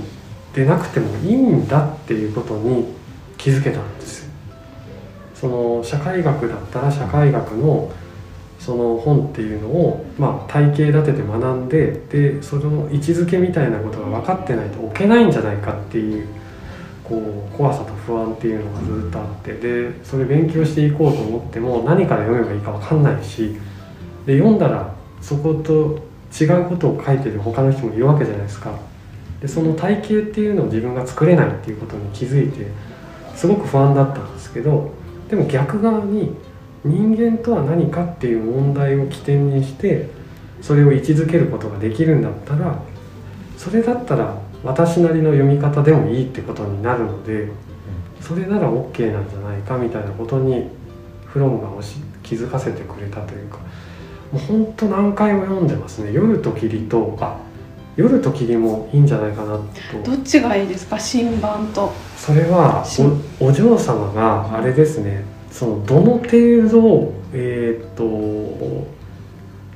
[0.54, 2.86] でなくてもいいんだっていうことに
[3.36, 4.24] 気づけたんです。
[4.26, 4.32] よ
[5.34, 7.90] その社会学だったら社会学の
[8.64, 16.28] その本っていうのを、まあ、体系立てて学んででその位置づけみたいなことが分かってないと置けないんじゃないかっていう
[17.02, 17.20] こ
[17.52, 23.56] う怖さと不安っていうのがずっとあってでそれ勉強していこうと思っても何から読めばいいか分かんないし
[24.26, 26.00] で読んだらそこと
[26.40, 28.72] 違うことを書いてる他の人もいるわけじゃないですか。
[29.40, 32.68] でその体系っていうのを自分が作れないっていうことに気づいて
[33.34, 34.92] すごく不安だったんですけど
[35.28, 36.36] でも逆側に
[36.84, 40.08] 人間とは何かっていう問題を起点にして
[40.60, 42.80] それを位置づけることができるんだったら
[43.56, 47.48] それだったら私なりの読み方でもいいってことになるので
[48.20, 50.68] それなら OK なんじゃないかみたいなことに
[51.26, 51.68] フロムが
[52.22, 53.58] 気づかせてくれたというか
[54.32, 57.36] もうほんと何回も読んでますね「夜と霧と」あ
[57.96, 59.62] 「夜と霧」もいいんじゃないかなと。
[60.04, 60.98] どっちがいいですか？
[60.98, 61.92] 新版と。
[62.16, 62.84] それは
[63.40, 68.90] おお嬢様があれですねそのどの程度えーっと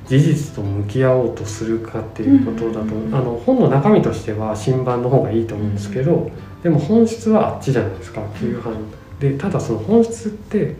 [0.07, 3.13] 事実と向き合おうとするかっていうことだと、うん。
[3.13, 6.31] あの本の中身としては新版の方がいいと思うんですけど、
[6.63, 8.73] でも本質はあっちじゃないですか旧版。
[9.19, 10.75] でただその本質って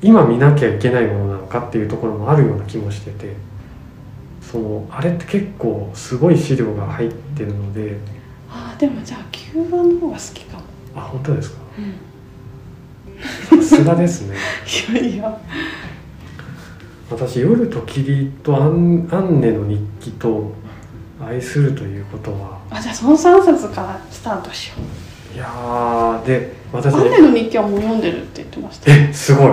[0.00, 3.34] 今見なきゃいけないものなのかっていうところもあるような気もしてて
[4.40, 7.98] そのあれって結構すごい資料が入ってるので。
[8.48, 11.62] ああでもじゃあ旧版の方が好きかも、あ本当ですか？
[11.78, 11.94] うん、
[13.22, 14.36] さすがですね。
[14.92, 15.38] いやいや。
[17.10, 20.52] 私「夜と霧」とアン「アンネの日記」と
[21.24, 22.58] 「愛する」ということは。
[22.70, 25.36] あじゃあその3冊からスタートしよう。
[25.36, 28.90] いやーで私アンネの日記はもう読んでるって言ってました。
[28.92, 29.52] えすごい。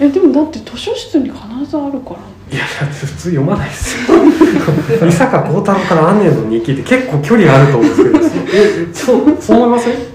[0.00, 1.38] えでもだって図書室に必
[1.68, 2.16] ずあるから。
[2.52, 4.16] いやだって普通読まないですよ。
[5.00, 8.18] 三坂幸太郎から「アンネの日記」って結構距離あると思うんですけど。
[8.52, 9.94] えそうそう思いません？
[9.94, 10.06] 読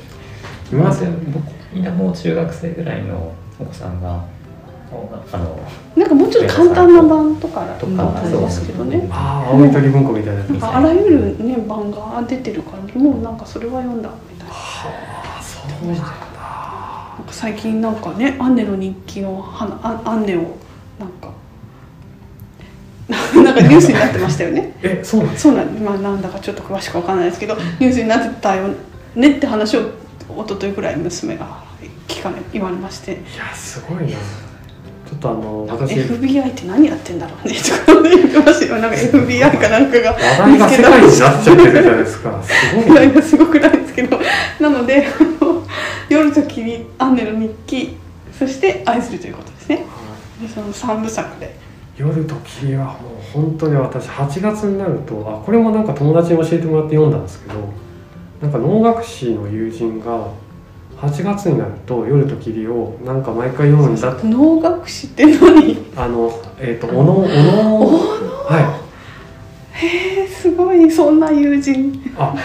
[0.72, 1.84] みません僕みん。
[1.84, 4.24] なもう中学生ぐらいのお子さんが
[5.32, 5.60] あの
[5.96, 9.08] なんかもうちょっと簡単な版とかとだったんですけどね。
[9.12, 14.54] ああ青い鳥文庫みたいなやつなんかあらゆるね版が出てるからもうなんかそれは読んだみたいな。
[14.54, 16.02] あそうなんだ。
[16.02, 20.56] なんか最近なんかねアンネの日記の花あアンネを
[21.00, 21.32] なんか
[23.44, 24.74] なんかニュースになってましたよね。
[24.82, 28.70] えそうなんですそうなんまあなんだかちょっと詳しくわかんないですけどニュースになってたよ
[29.16, 29.90] ねって話を一
[30.48, 31.65] 昨日ぐらい娘が
[32.08, 33.14] 聞かれ言われまして。
[33.14, 34.10] いやすごいな。
[34.10, 38.82] ちょっとあの私 FBI って何やってんだろうねとか言ってましたよ。
[38.82, 42.44] なんか FBI かなんかが話題が世界になっちゃってるじゃないですか。
[42.44, 44.20] すごいな話題がすごくないですけど。
[44.60, 45.64] なのであの
[46.10, 47.98] 夜と霧アンネの日記
[48.38, 49.86] そして愛するということですね。
[50.42, 51.56] でその三部作で。
[51.98, 52.96] 夜と霧はもう
[53.34, 57.70] 本当に私8月になるとあこれもなんか友達に教えてもらって読んだんですけど
[58.42, 60.28] なんか能楽師の友人が
[60.98, 65.78] 8月になると夜と霧をなんか毎回読むんだって能楽師って何？
[65.96, 67.28] あのえっ、とおのおの
[68.46, 68.80] は
[69.74, 71.94] へえすごいそんな友人。
[71.94, 72.36] いあ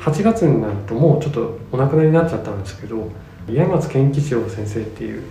[0.00, 3.08] 8月になるともうちょっとお亡くなりになっちゃったんですけど
[3.48, 5.22] 岩松健吉郎先生っていう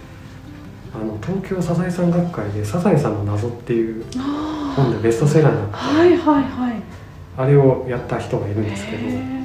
[0.96, 6.76] あの東京サザエさん学会で「サザエさんの謎」っていうあ本でベストセラーになったはいはいはい。
[7.38, 9.44] あれをやった人がいるんですけどへ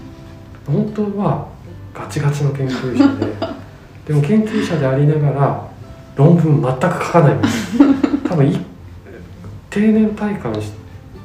[0.67, 1.49] 本当は
[1.94, 3.59] ガチガチの研究者で。
[4.07, 5.68] でも研究者でありながら
[6.16, 7.79] 論文全く書かないんです
[8.27, 8.55] 多分い
[9.68, 10.72] テ定年退官し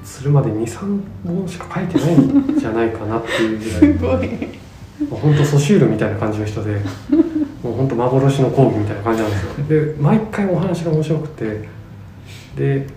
[0.03, 4.27] するまで23本しか書いてないんじゃないかなっていうぐらい。
[4.27, 5.09] すごい。
[5.09, 6.79] もう本当ソシュールみたいな感じの人で
[7.63, 9.65] もう本当幻の講義みたいな感じなんですよ。
[9.67, 11.69] で毎回お話が面白くて。
[12.55, 12.87] で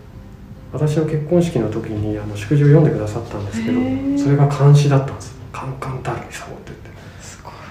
[0.73, 3.81] 私の結婚式の時にあの祝辞を読んでくださったんですけど
[4.19, 6.91] それが漢詩だったんです「カンカンタルにさお」って言って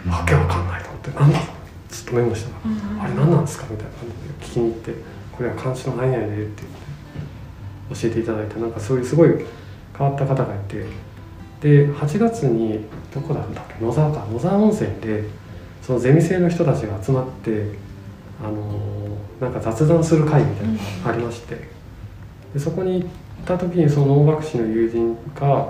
[0.07, 1.39] わけわかんないと思って「なんだ?」
[1.89, 2.67] ずっとメモしてた
[2.99, 4.93] らあれ何なんですかみたいな感じで聞きに行って
[5.31, 9.29] これは漢詩の何々でって言って教えていただいてなんかそういうすごい
[9.97, 10.85] 変わった方がいて
[11.61, 12.81] で8月に
[13.13, 15.23] どこだったっけ野沢か野沢温泉で
[15.81, 17.77] そのゼミ生の人たちが集まって
[18.43, 18.95] あのー
[19.41, 21.67] なんか雑談する会みたいなのがありまして
[22.53, 23.07] でそこに行っ
[23.45, 25.67] た時にその能楽師の友人が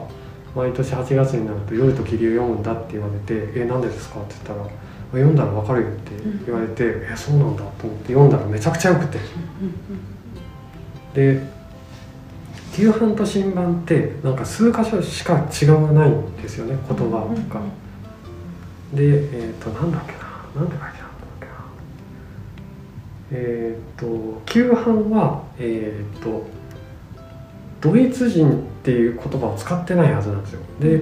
[0.55, 4.69] 毎年8月になると「夜と霧を読むんだ」って言われて「えなんでですか?」って言ったら
[5.11, 6.11] 「読んだらわかるよ」って
[6.45, 6.75] 言われて
[7.11, 9.19] 「えそうなんだ」と思って読んだらめちゃくちゃ良くて
[11.13, 11.41] で
[12.73, 17.61] 旧版と新版ってなんか数箇所しか違わないんですよね言葉が。
[18.93, 21.51] でえっ、となんだっけななんて書いてあるんだっけな
[23.31, 26.45] えっ、と旧版はえっ、と
[27.81, 30.61] ドイツ人っていう言葉を使ってないはずなんですよ。
[30.79, 31.01] で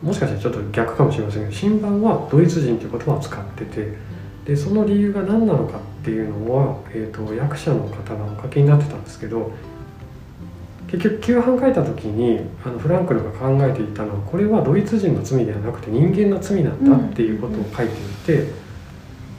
[0.00, 3.96] もしかしたらちょっと逆かもしれませんけど新版はドイツ人っていう言葉を使ってて
[4.44, 9.50] でその理由が何なのかっていうのは、えー、と役者の方がお書きになってたんですけど
[10.86, 18.52] 結局旧版書いた時にあのフランクルが考えていたのはこれはドイツ人の罪ではなくて人間の罪なんだっていうことを書いていて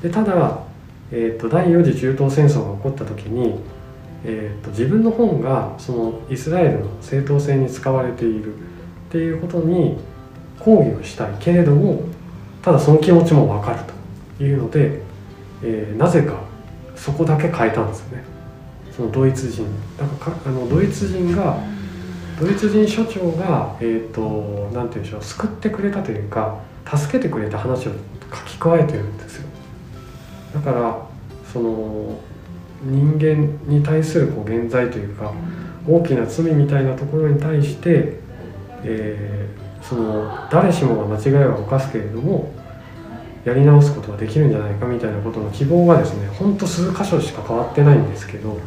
[0.01, 0.59] でただ、
[1.11, 3.59] えー、と第4次中東戦争が起こった時に、
[4.27, 8.57] えー、と自分の本がそのイスラエルの正当性に使われているっ
[9.11, 9.97] ていうことに
[10.59, 11.33] 抗議をしたい。
[11.39, 12.03] けれども
[12.61, 13.79] ただその気持ちも分かる
[14.37, 15.01] というので、
[15.63, 16.39] えーなぜか
[16.95, 18.23] そこだけ変えたんですよね。
[18.95, 19.65] そのドイツ人。
[19.97, 21.57] だからかあのドイツ人が
[22.39, 27.91] ドイツ人所長がえっ、となんて言うんでしょう救ってくれたというか助けてくれた話を
[28.33, 29.47] 書き加えてるんですよ。
[30.53, 30.97] だから
[31.51, 32.19] その
[32.85, 35.33] 人間に対するこう現在というか
[35.87, 38.19] 大きな罪みたいなところに対して、
[38.83, 42.51] えーその誰しもが間違いは犯すけれども
[43.43, 48.59] やり直すことができるんじゃないかみたいなことの希望がですねほんと数箇所しか変わってないんですけど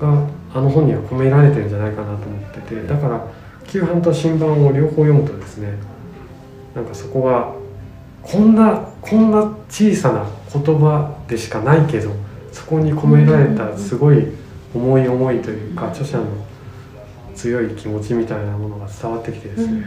[0.00, 3.26] があの本には込められてるんじゃないかなと思っててだから
[3.66, 5.74] 旧版と新版を両方読むとですね
[6.76, 7.52] なんかそこが
[8.22, 12.12] こんなこんな小さな言葉でしかないけど
[12.52, 14.26] そこに込められたすごい
[14.74, 16.24] 重い思いというか著者の
[17.34, 19.84] 強い気持ちみたいなものが伝わってきてですね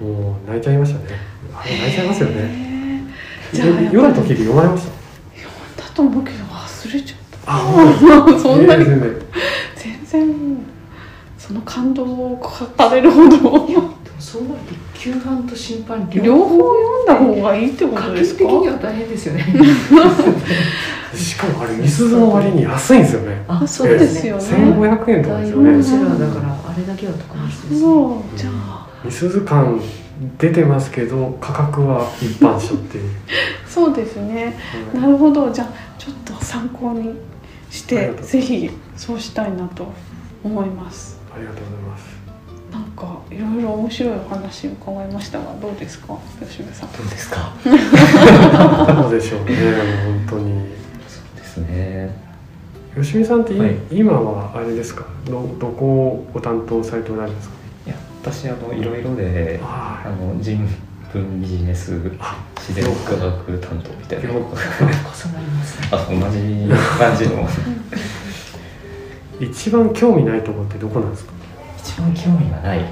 [0.00, 1.04] もう泣いちゃいましたね。
[1.52, 3.12] 泣いちゃいますよね。
[3.92, 5.82] 夜の時で読まれました。
[5.82, 7.58] だと思うけど忘れちゃっあ
[8.00, 8.82] 本当たそんなに。
[8.82, 9.22] えー
[9.76, 10.56] 全然
[11.38, 13.91] その感動を語れるほど
[14.32, 18.38] そうなると旧版と新版両方読んだ方がいいってこと家ですか？
[18.38, 19.44] 計的には大変ですよね。
[21.14, 23.44] しかもあれみすずの割に安いんですよね。
[23.46, 24.42] あそうですよね。
[24.42, 25.72] 1500円とかですよね。
[26.18, 27.80] だからあれだけは特別ですね。
[27.80, 28.38] そう。
[28.38, 29.78] じゃあみすず感
[30.38, 33.10] 出てますけど価格は一般書っていう、
[33.68, 34.56] そうですね。
[34.94, 35.50] はいなるほど。
[35.50, 35.68] じゃあ
[35.98, 37.10] ちょっと参考に
[37.70, 39.92] してぜひそうしたいなと
[40.42, 41.20] 思います。
[41.34, 42.21] ありがとうございます
[43.06, 46.92] かいろいろ面白いお話を伺いましたがどうですか吉部さん？
[46.92, 47.52] どうですか？
[49.02, 49.54] どうでしょうね
[50.26, 50.52] 本当に。
[51.08, 52.16] そうですね。
[52.94, 53.76] 吉見さんってい、はい。
[53.90, 55.04] 今はあれですか？
[55.26, 57.54] どどこをご担当されておられるんですか？
[57.86, 60.58] いや私あのいろいろでああの人
[61.12, 64.28] 文ビジネスあ自然科学担当みたいな。
[64.30, 65.88] 了重なりますね。
[65.90, 67.48] あ同じ感じの。
[69.40, 71.32] 一番興味ないところってどこなんですか？
[71.82, 72.78] 一番興味がない。
[72.78, 72.88] はい。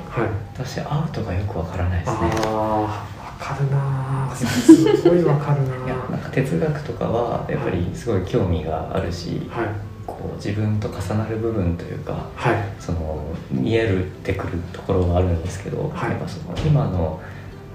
[0.53, 2.18] 私アートがよくわからないですね。
[2.18, 4.35] ああわかるなー。
[4.35, 9.66] すごいわかるないやなんか哲学とかはやっぱりすごい興味があるしはい。
[10.07, 12.57] こう自分と重なる部分というかはい。
[12.81, 16.11] その見えるってくるところがあるんですけど、はい。
[16.11, 17.20] やっぱその今の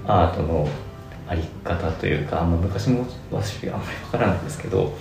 [0.05, 0.67] アートの
[1.27, 4.93] あり方というか、まあ、昔も私あんまりわからないんですけど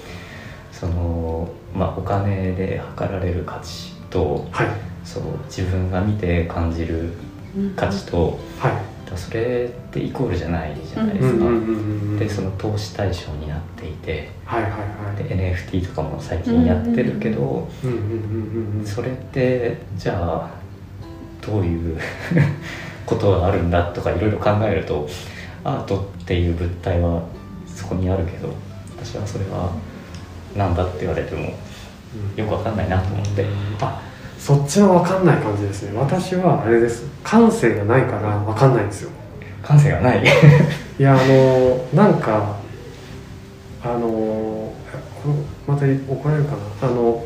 [0.73, 7.13] その、まあ、お金で測られる価値とはいそう自分が見て感じる
[7.77, 8.73] 価値と、はい。
[9.11, 11.45] だそれってイコールじゃないじゃないですか。
[11.45, 11.81] うんうんうんう
[12.17, 14.79] んでその投資対象になっていてはいはいは
[15.21, 15.25] い。
[15.25, 18.01] で NFT とかも最近やってるけど、うんうんう
[18.79, 20.51] んうんそれってじゃあ
[21.45, 21.99] どういう
[23.05, 25.09] ことがあるんだとかいろいろ考えると
[25.65, 27.23] アートっていう物体は
[27.67, 28.55] そこにあるけど
[28.97, 29.73] 私はそれは
[30.57, 31.53] 何だって言われても
[32.37, 33.45] よくわかんないなと思って
[33.81, 34.01] あ
[34.45, 35.99] そっちの分かんない感じですね。
[35.99, 37.07] 私はあれです。
[37.23, 39.11] 感性がないから分かんないんですよ。
[39.63, 40.23] 感性がない。
[41.01, 42.57] いやあのなんか
[43.83, 44.75] あのこ
[45.69, 46.51] れまた怒られるか
[46.83, 46.89] な。
[46.91, 47.25] あの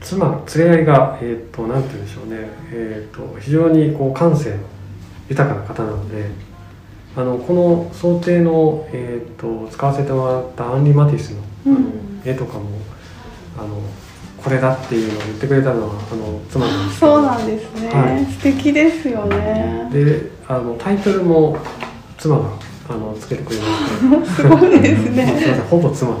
[0.00, 2.48] 妻連れ合いがえっ、となんて言うんでしょうね。
[2.72, 4.56] えっ、と非常にこう感性の
[5.28, 6.30] 豊かな方なので
[7.14, 12.04] あのこの想定の、えー、と使わせてもらったアンリ・マティスの、うん。
[12.24, 12.70] 絵とかも
[13.58, 13.80] あの
[14.42, 18.26] これだっていうのを言ってくれたのはあの妻なんですそうなんですね、はい。
[18.26, 19.88] 素敵ですよね。
[19.92, 21.56] であのタイトルも
[22.18, 22.50] 妻が
[22.88, 23.64] あのつけてくれま
[24.26, 24.42] して。
[24.42, 26.16] すごいです すいまねせんほぼ妻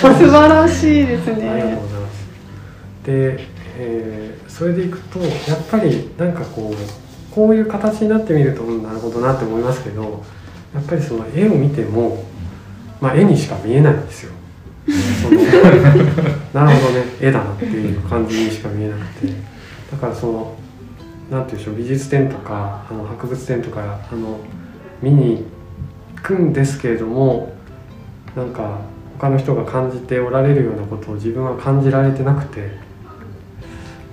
[0.00, 3.06] 素晴らしいですありがとうございねます。
[3.06, 3.46] で、
[3.78, 4.26] えー
[4.56, 10.24] それでいくとやっぱりなんかこうこういう形になってみると、うん、なるほどなって思いますけど
[10.74, 12.24] やっぱりその絵を見ても、
[13.02, 14.32] まあ、絵にしか見えないんですよ
[14.86, 15.40] その
[16.54, 17.06] なるほどね。
[17.20, 19.32] 絵だなっていう感じにしか見えなくて。
[19.90, 20.54] だからその
[21.30, 24.38] なんていうんでしょう美術展とかあの博物展とかあの
[25.02, 25.44] 見に
[26.16, 27.52] 行くんですけれども
[28.36, 28.78] なんか
[29.18, 32.70] 他の人が感じておられるようなことを自分は感じられてなくて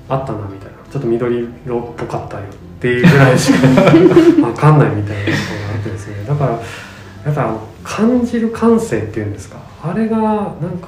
[0.10, 0.74] あったなみたいな。
[0.92, 2.48] ちょっと緑色っぽかったよっ
[2.80, 6.24] ていうぐらいしか 分かんないみたいなことがあってですね。
[6.28, 10.88] だからやっぱ感じる感性っていうんですかあれがなんか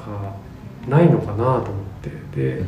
[0.88, 1.64] ないのかなと思っ
[2.02, 2.10] て。
[2.36, 2.64] で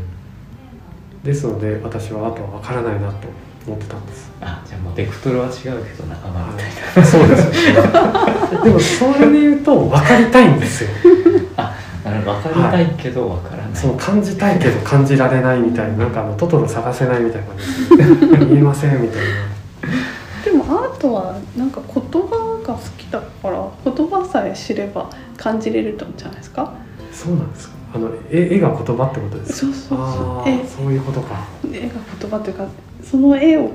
[1.23, 3.27] ですので私はあとは分からないなと
[3.65, 4.31] 思ってたんです。
[4.39, 7.83] あじゃあもうベクトルは違うけど仲間みたいはい、そうですよ
[8.53, 8.63] ね。
[8.63, 10.89] でもそれで言うと分かりたいんですよ。
[11.57, 11.73] な
[12.05, 12.39] なるほど。
[12.39, 15.97] 分かりたいけど分からない、その感じたいけど感じられないみたいな。
[15.97, 19.17] なんかあのトトロ探せないみたいな感じです見えませんみたい
[20.45, 23.69] でもアートはなんか言葉が好きだから
[24.37, 26.63] さえ知れば感じれるとじゃないですか？
[26.63, 26.71] な
[27.11, 27.75] そうなんですか。
[27.95, 29.59] あの絵絵が言葉ってことですか？
[29.59, 31.47] そうそうあそうそういうことか。
[31.71, 32.67] 絵が言葉というか
[33.03, 33.71] その絵を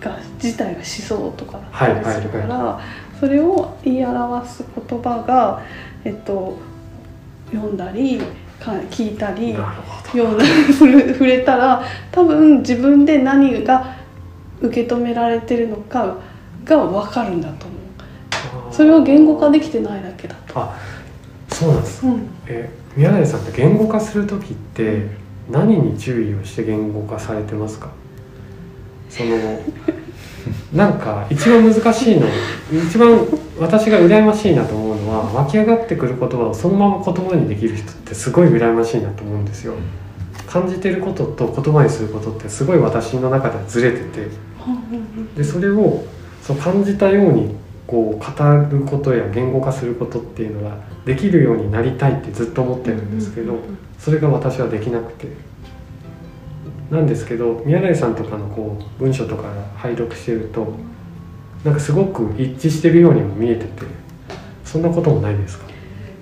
[0.00, 2.80] が自体が思想とかだったりするから、
[3.18, 5.62] それを言い表す言葉が、
[6.04, 6.58] えっと、
[7.50, 8.20] 読んだり
[8.60, 11.82] か聞いたりなるほ読んだり触れたら
[12.12, 13.96] 多分自分で何が
[14.60, 16.18] 受け止められてるのか
[16.64, 17.75] が分かるんだと思
[18.76, 20.60] それを言語化できてないだけだと。
[20.60, 20.76] あ
[21.48, 22.06] そうなんです。
[22.06, 22.28] うん。
[22.46, 25.06] え宮台さんって言語化する時って
[25.50, 27.88] 何に注意をして言語化されてますか？
[29.08, 29.36] その
[30.74, 32.26] なんか一番難しいの
[32.86, 33.18] 一番
[33.58, 39.74] 私が羨ましいなと思うのは湧き上がってくる言葉をそのまま言葉にできる人ってすごい羨ましいなと思うんですよ。
[40.46, 44.28] 感じてることと言葉にすることってすごい私の中ではずれてて。
[45.36, 46.04] でそれを
[46.42, 47.54] そう感じたように
[47.86, 53.58] こう語ることや言語化することっていうのができるようになりたいってずっと思ってるんですけど
[53.98, 55.28] それが私はできなくて。
[56.88, 60.74] なんですけど宮台さんとかのこう文章とか拝読してると
[61.64, 63.70] なんかすごく一致してるようにも見えてて
[64.64, 65.64] そんなこともないですか？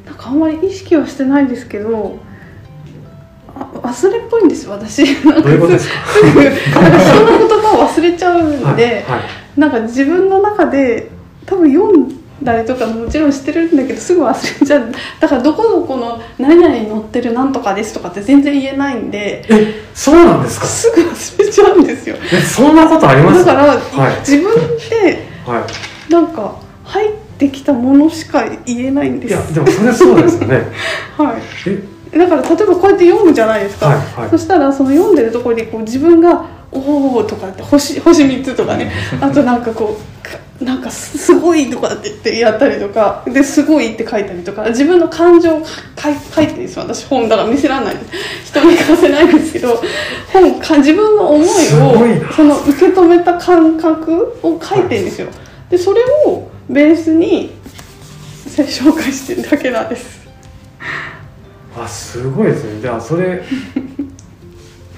[0.06, 2.18] なんかあんまり意識はしてないんですけど
[3.54, 5.04] あ忘れっぽいんですよ私。
[5.22, 5.94] どういうことですか？
[6.06, 9.60] すぐなんか人の言葉を忘れちゃうんで、はい、はい。
[9.60, 11.10] なんか自分の中で
[11.46, 19.44] 多分読んだりとかもちろんしてるんだけどすぐ忘れちゃうだからどこどこの何々に載ってるなんとかですとかって全然言えないんで。
[19.48, 20.66] えそうなんですか？
[20.66, 22.16] すぐ忘れちゃうんですよ。
[22.32, 23.44] えそんなことあります？
[23.44, 23.76] だから、は
[24.12, 24.18] い。
[24.20, 24.52] 自分
[24.90, 25.66] では
[26.08, 29.32] いなんか入ってきたものしか言えないんです。
[29.32, 30.66] いやでもそれそうですよね。
[31.16, 31.42] はい。
[32.12, 32.18] え？
[32.18, 34.30] だから例えばこうやって読むじゃないですか、はいはい。
[34.30, 36.44] そしたらその読んでるところでこう自分が
[36.74, 38.90] 「おお」とかって星星3つとかね。
[39.20, 45.62] あとなんかこうかなんかすすごいとかって言ってやったりとかですごいって書いたりとか自分の感情を
[46.00, 46.82] 書い書いてるんですよ。
[46.82, 47.96] 私本だから見せられない。
[48.44, 49.82] 人に書かせないんですけど
[50.32, 55.28] 本か自分の思いをその受け止めた感覚を書いてるんですよ。
[55.70, 57.52] でそれをベースに
[58.46, 60.24] 紹介してるだけなんです。
[61.76, 62.80] あすごいですね。
[62.80, 63.42] じゃあそれ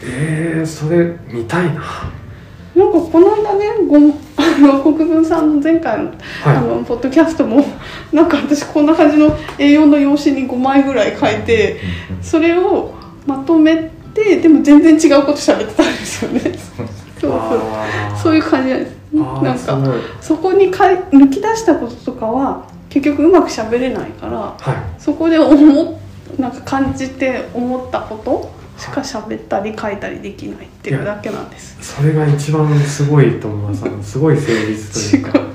[0.06, 1.80] えー、それ見たいな。
[1.80, 2.10] は
[2.74, 3.96] なんかこの間ねご
[4.36, 6.10] あの国分さんの前回の,、
[6.44, 6.54] あい。
[6.60, 7.64] のポッドキャストも
[8.12, 11.80] なんか私こんな感じの A4 の用紙に5枚ぐらい書いて
[12.20, 12.92] それを
[13.26, 16.40] まとめてでも全然違うこと喋ってたんですよね。
[17.18, 17.60] そうそう。
[18.22, 19.66] そういう感じなんです。
[19.68, 19.90] なんか
[20.20, 24.74] そこにかい抜き出したこととかは結局うまく喋れないからはい。
[24.98, 25.94] そこで思っ
[26.38, 31.76] なんか感じて思ったことしか喋ったり書いたりできないっていうだけなんです。
[31.80, 35.46] それが一番すごいと思いますすごい誠実というか。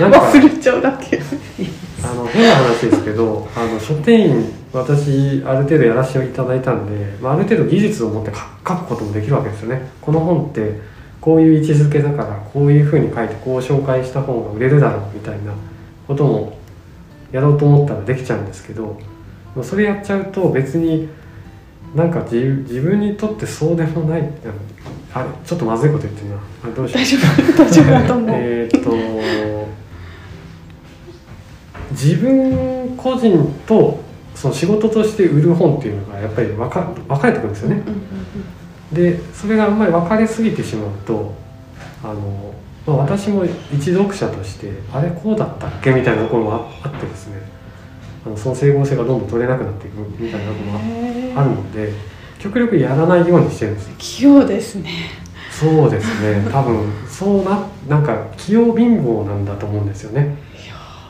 [0.00, 1.20] なんか忘れちゃうだけ
[2.02, 8.40] あの変な話ですけどあの書店員私ある程度やらせていただいたんで、まあ、ある程度技術を持って書
[8.74, 9.88] 書くこともできるわけですよね。
[10.00, 10.80] この本って
[11.20, 15.54] こういう位置づけだからこういうふうに書いてこう紹介した本が売れるだろうみたいな
[16.06, 16.58] ことも
[17.32, 18.98] やろうと思ったらできちゃうんですけど
[19.62, 21.08] それやっちゃうと別に
[21.94, 22.36] なんか自
[22.68, 24.28] 自分にとってそうでもない
[25.12, 26.36] あれちょっとまずいこと言ってるな。
[26.36, 27.02] あどうしよう。
[27.02, 27.64] 大丈夫。
[27.64, 28.94] 大丈夫だと思う、 えーっと
[31.92, 34.00] 自分個人と
[34.34, 37.82] その仕事として売る本っていうのがやっぱり分か分かれてくるんですよね。
[38.92, 41.32] でそれがあんまり分かれすぎてしまうと
[42.02, 42.54] あの、
[42.86, 45.92] まあ、私も一読者としてあれこうだったっけ？
[45.92, 47.40] みたいなところもああってですね。
[48.26, 51.92] あのその整合性がどんどん取れなくなっていくみたいなところがへーあるので
[52.38, 53.94] 極力やらないようにしてるんですよ。
[53.98, 54.90] 器用ですね。
[55.50, 56.46] そうですね。
[56.50, 60.36] 多分そうななんか器用貧乏なんだと思うんですよね。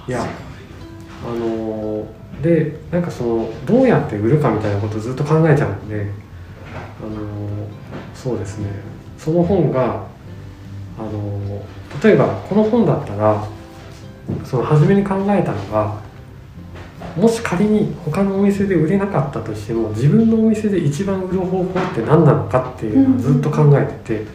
[0.06, 2.04] いやあのー
[2.42, 6.10] でなんかそのどうやって売るかみたいなことをずっと考えちゃうんで
[7.00, 7.20] あのー
[8.14, 8.68] そうですね。
[9.16, 10.04] その本が
[10.98, 13.46] あのー例えばこの本だったら
[14.44, 15.96] その初めに考えたのが
[17.16, 24.26] もし仮に他のお店で売れなかったとしても自分のお店で一番売る方法って何なのかっていうのをずっと考えてて、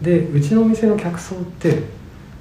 [0.00, 1.82] でうちのお店の客層って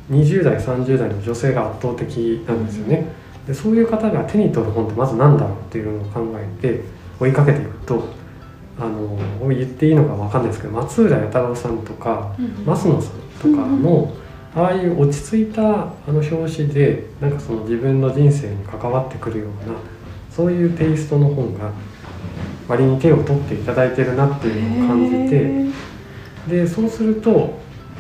[0.09, 3.07] 20代30代の女性が圧倒的なんですよね、
[3.47, 6.81] でそういう方が手に取る本ってまず何だろうっていうのを考えて
[7.19, 8.09] 追いかけていくと
[8.79, 9.17] あの
[9.49, 13.11] 言っていいのか分かんないですけど松浦弥太郎さんとか増野さん
[13.41, 14.13] とかの、
[14.55, 19.75] ああいう落ち着いたあの表紙でなんかその自分の人生に関わってくるような
[20.29, 21.71] そういうテイストの本が
[22.67, 25.65] 割に手を取っていただいてるなっていうのを感じて
[26.47, 27.59] でそうすると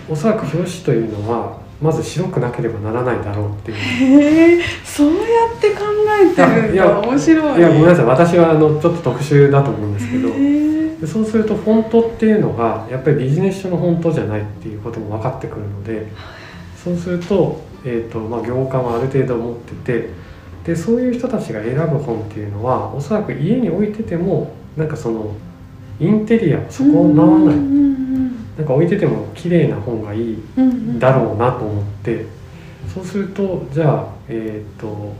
[0.09, 4.63] おそらく表紙というのはまず白くなければならないだろうっていう。
[4.85, 5.21] そうや
[5.57, 5.81] って考
[6.21, 6.99] えてるんだ。
[7.01, 7.59] 面白い。
[7.59, 8.05] いやごめんなさい。
[8.05, 10.29] 私はあのちょっと特殊だと思うんですけど。
[11.07, 16.07] そうするとフォントっていうのがやっぱりビジネス書のフォントじゃないっていうことも分かってくるので
[16.83, 20.09] そうすると,、えーとまあ、業界はある程度持ってて
[20.65, 25.35] でそういう人たちが選ぶ本っていうのはおそらく家に置いててもなんかその
[25.99, 27.55] インテリアをそこをなわない。
[28.57, 30.37] なんか置いてても綺麗な本がいい
[30.99, 32.25] だろうなと思って
[32.93, 35.13] そうするとじゃあえっ、と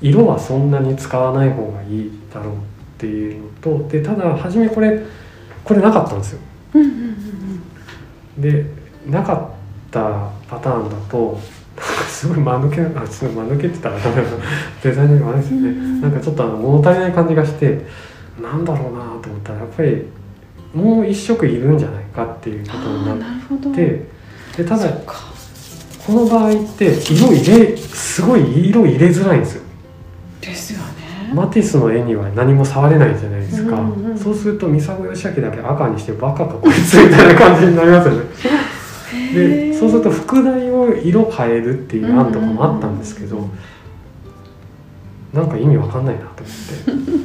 [0.00, 2.58] 色はそんなに使わない方がいいだろうっ
[2.98, 5.04] ていうのとでただ初めこれ
[5.64, 6.40] これなかったんですよ。
[6.74, 8.64] うんうんうんで
[9.06, 9.59] なかっ
[9.90, 11.40] たパターンだと
[11.76, 14.28] なんかすごい間抜けあすごい間抜けって言ったらダメだな。
[14.82, 16.00] デザインが悪いですよね、うん。
[16.00, 17.86] なんかちょっとあの物足りない感じがして
[18.40, 20.04] なんだろうなと思ったらやっぱり
[20.74, 24.06] もう一色いるんじゃないかっていうことになって
[24.56, 24.88] でただ
[26.06, 29.62] この場合って色入れすごい色入れづらいんですよ。
[30.40, 31.32] ですよね。
[31.34, 38.24] マティスの絵には何も触れないじゃないですか、うんうんそうすると三迫義明だけ赤にしてバカかこいつみたいな感じになりますよね
[39.34, 43.48] でそうすると副題を色変えるっていう案とかもあったんですけど、
[45.32, 47.24] なんか意味わかんないなと思っ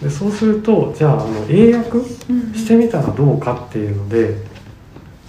[0.00, 0.04] て。
[0.04, 1.98] でそうするとじゃああの英訳
[2.54, 4.36] してみたらどうかっていうので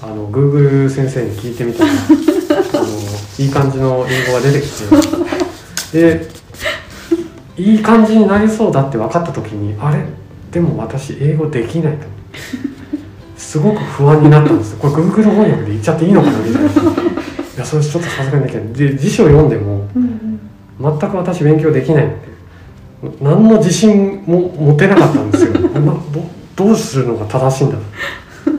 [0.02, 1.92] あの Google 先生に聞いてみたら
[2.74, 2.86] あの
[3.40, 4.72] いい感じの英語が出てき
[5.92, 6.02] て。
[6.04, 6.36] で
[7.58, 10.04] いい感じになりそうだって分かった時にあれ？
[10.52, 12.06] でも私英語できないと
[13.56, 14.80] すごく不安になったんですよ。
[14.80, 16.70] これ Google 翻訳で言っちゃっていいのかなみたいな。
[17.56, 19.88] いやそれちょっとさすがにできないで辞書を読んでも
[20.78, 25.54] 全く私勉強できないので何の自信も持てなかったんですよ。
[25.54, 25.96] な ど
[26.66, 27.82] どうするのが正しいんだろ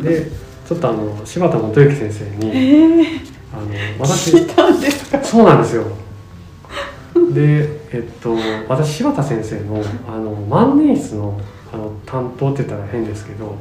[0.01, 0.03] う。
[0.03, 0.31] で
[0.67, 3.07] ちょっとあの柴田元幸先生にええ
[3.53, 3.67] あの
[3.99, 4.31] 私
[5.23, 5.85] そうなんですよ。
[7.35, 8.35] でえっと
[8.67, 11.39] 私柴田先生のあの万年筆の
[11.71, 13.59] あの担当って言ったら変ですけど、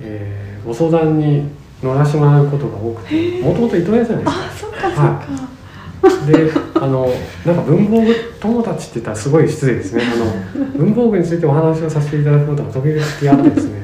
[0.00, 1.48] えーご相談に
[1.82, 4.36] 乗らせてもらうことが多くてもともと糸屋じゃないです。
[4.36, 4.80] かあそっか
[6.00, 7.08] そっか、であの
[7.46, 10.02] なんか文房具友達って言ったらすごい失礼ですね。
[10.02, 10.16] あ
[10.58, 13.00] の文房具についてお話をさせていただくことが時々
[13.32, 13.80] あってですね。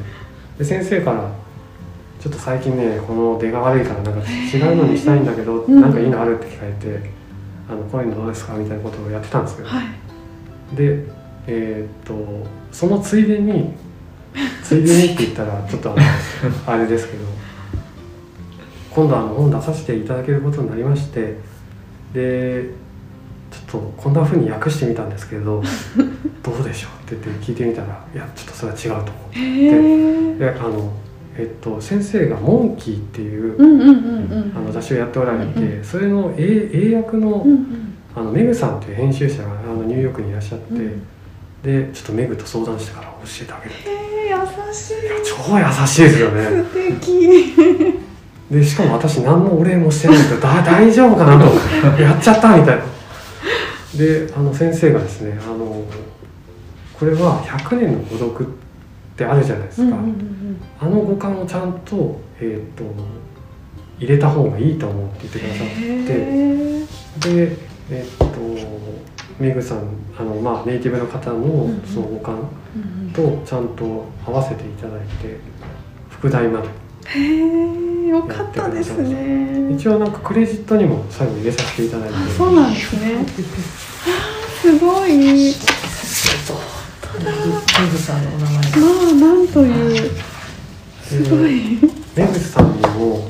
[0.58, 1.30] で先生から
[2.20, 5.80] 「ちょっと最近ねこの出が悪いからなんか違うのにしたいんだけど、うん。
[5.80, 7.10] なんかいいのある?」って聞かれて
[7.70, 10.76] 「あのこういうのどうですか?」みたいなことをやってたんですけど、はい。
[10.76, 11.04] で
[11.46, 13.72] えーっとそのついでに
[14.62, 15.94] ついでにって言ったらちょっと
[16.66, 17.24] あれですけど
[18.90, 21.36] 今度あの本出させていただけることになりまして
[22.12, 22.70] で
[23.50, 25.62] ちょっとこんなふうに訳してみたんですけど
[26.42, 30.92] どうでしょうって言って聞いてみたらいやちょっとそれは違うと思うへえであの
[31.36, 33.56] えっと先生が「モンキー」っていう、
[34.72, 37.44] 雑誌をやっておられて、うんそれの英英訳の,、
[38.14, 41.02] あのメグさんっていう編集者があのニューヨークにいらっしゃって、うん
[41.64, 43.72] でちょっとメグと相談してから教えてあげる。
[43.86, 45.00] えー、優しい。
[45.00, 46.44] いや超優しいですよね。
[46.44, 48.04] 素敵。
[48.50, 52.84] でしかも私何もお礼もしてないけどだ大丈夫かなとやっちゃったみたいな。
[53.96, 55.84] であの先生がですねあの
[56.98, 58.46] これは100年の孤独っ
[59.16, 60.34] てあるじゃないですか、うんうんうん
[60.80, 62.84] あの五感をちゃんと,、えー、と
[63.98, 65.68] 入れた方がいいと思うって言ってくださっ
[67.28, 67.46] て。
[67.46, 67.56] で
[67.90, 68.24] えっ、と
[69.38, 69.78] メグさん
[70.18, 72.36] あの、まあ、ネイティブの方のんその五感
[72.76, 75.38] うんとちゃんと合わせていただいて
[76.10, 76.68] 副題まで。
[77.06, 79.74] へえよかったですね。
[79.74, 82.14] 一応なんかクレジットにも最後入れさせていただいて。
[82.14, 83.26] あそうなんですね。
[84.62, 85.16] すごい。
[85.16, 85.52] メ
[87.90, 90.10] グさんのお名前まあなんという。
[91.02, 91.78] すごい。
[92.16, 93.26] メグさんにも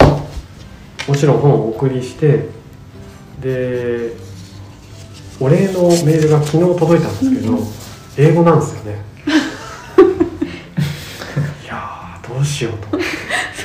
[0.00, 0.26] あの
[1.08, 2.48] もちろん本をお送りして
[3.40, 4.12] で
[5.40, 7.58] お礼のメールが昨日届いたんですけど、うん。
[7.58, 7.64] うん
[8.20, 8.98] 英語なんですよね。
[11.64, 12.98] いやーどうしようと。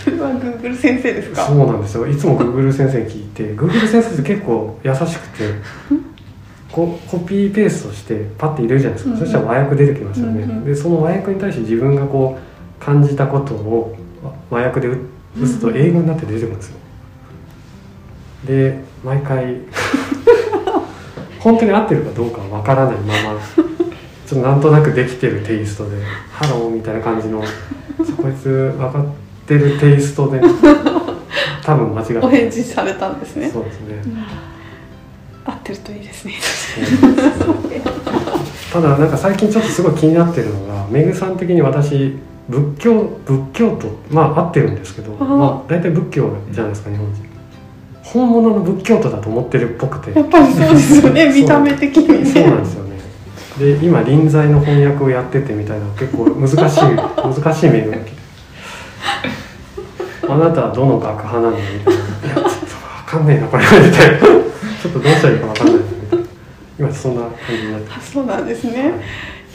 [0.04, 1.48] それは Google 先生ですか？
[1.48, 2.06] そうなんですよ。
[2.08, 5.54] いつも Google 先生に聞いて Google 先生って結構優しくて
[6.72, 9.18] こコピーペーストしてパッて入れるじゃないですか、うん。
[9.18, 13.96] うんそしたら和訳出てきますよね、うんうんでその和訳に対して自分がこう感じたことを
[14.52, 14.92] 和和訳で打
[15.42, 16.76] 打つと英語になって出てくるんですよ。
[18.46, 19.56] で毎回
[21.44, 23.40] 本当に合ってるかどうかはわからないまま
[24.26, 25.98] ちょっとなんとなくできてるテイストで
[26.32, 27.46] 「ハロー」みたいな感じのこ
[28.30, 29.06] いつ分かっ
[29.46, 30.40] てるテイストで
[31.62, 33.50] 多分間違ってお返事されたんですね。
[33.52, 34.02] そうですね、
[35.46, 36.34] 合ってるといいですね。
[38.72, 42.18] ただなんか最近ちょっとすごい気になってるのがメグさん的に私
[42.50, 47.33] 仏教仏教とまあ合ってるんですけどまあ、大体仏教じゃないですか日本人
[48.04, 50.18] 本物の仏教徒だと思ってるっぽくて。
[50.18, 51.34] やっぱりそうですよね。
[51.34, 53.00] 見た目的にそうなんねですよね。
[53.58, 58.12] で今臨在の翻訳をやっててみたいな結構難しい 難しいメールが来て
[60.28, 62.02] 「あなたはどの学派なの?」みたいな
[62.34, 62.66] 「いやちょっと
[63.12, 64.44] 分かんねえなこれ」みたいな。
[64.84, 66.26] ちょっとどうしたらいいか分かんないみたいな
[66.78, 68.10] 今そんな感じになってます。
[68.10, 68.92] あそうなんですね。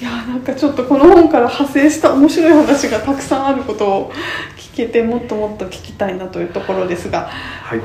[0.01, 4.13] いやなんかちょっとこの本から派生した面白い話がたくさんあることを
[4.57, 7.29] 聞けてもっともっと聞きたいなというところですが
[7.65, 7.81] はい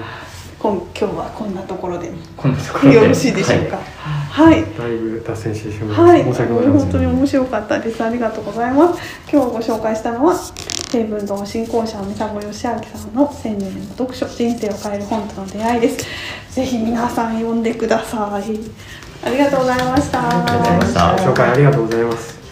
[0.63, 3.75] 今今日はこんなところでこんなところでよろしいでしょうか？
[3.75, 8.01] はい、だいぶ脱線してしまいました、はい、本当に面白かったです。
[8.01, 9.01] ありがとうございます。
[9.29, 16.55] 今日ご紹介したのは、成文堂新校舎三佐義明さんの千年の読書、人生を変える本との出会いです。
[16.55, 18.59] ぜひ皆さん読んでください。
[19.25, 20.29] ありがとうございました。
[20.29, 22.42] ありがとうございましたご紹介ありがとうございます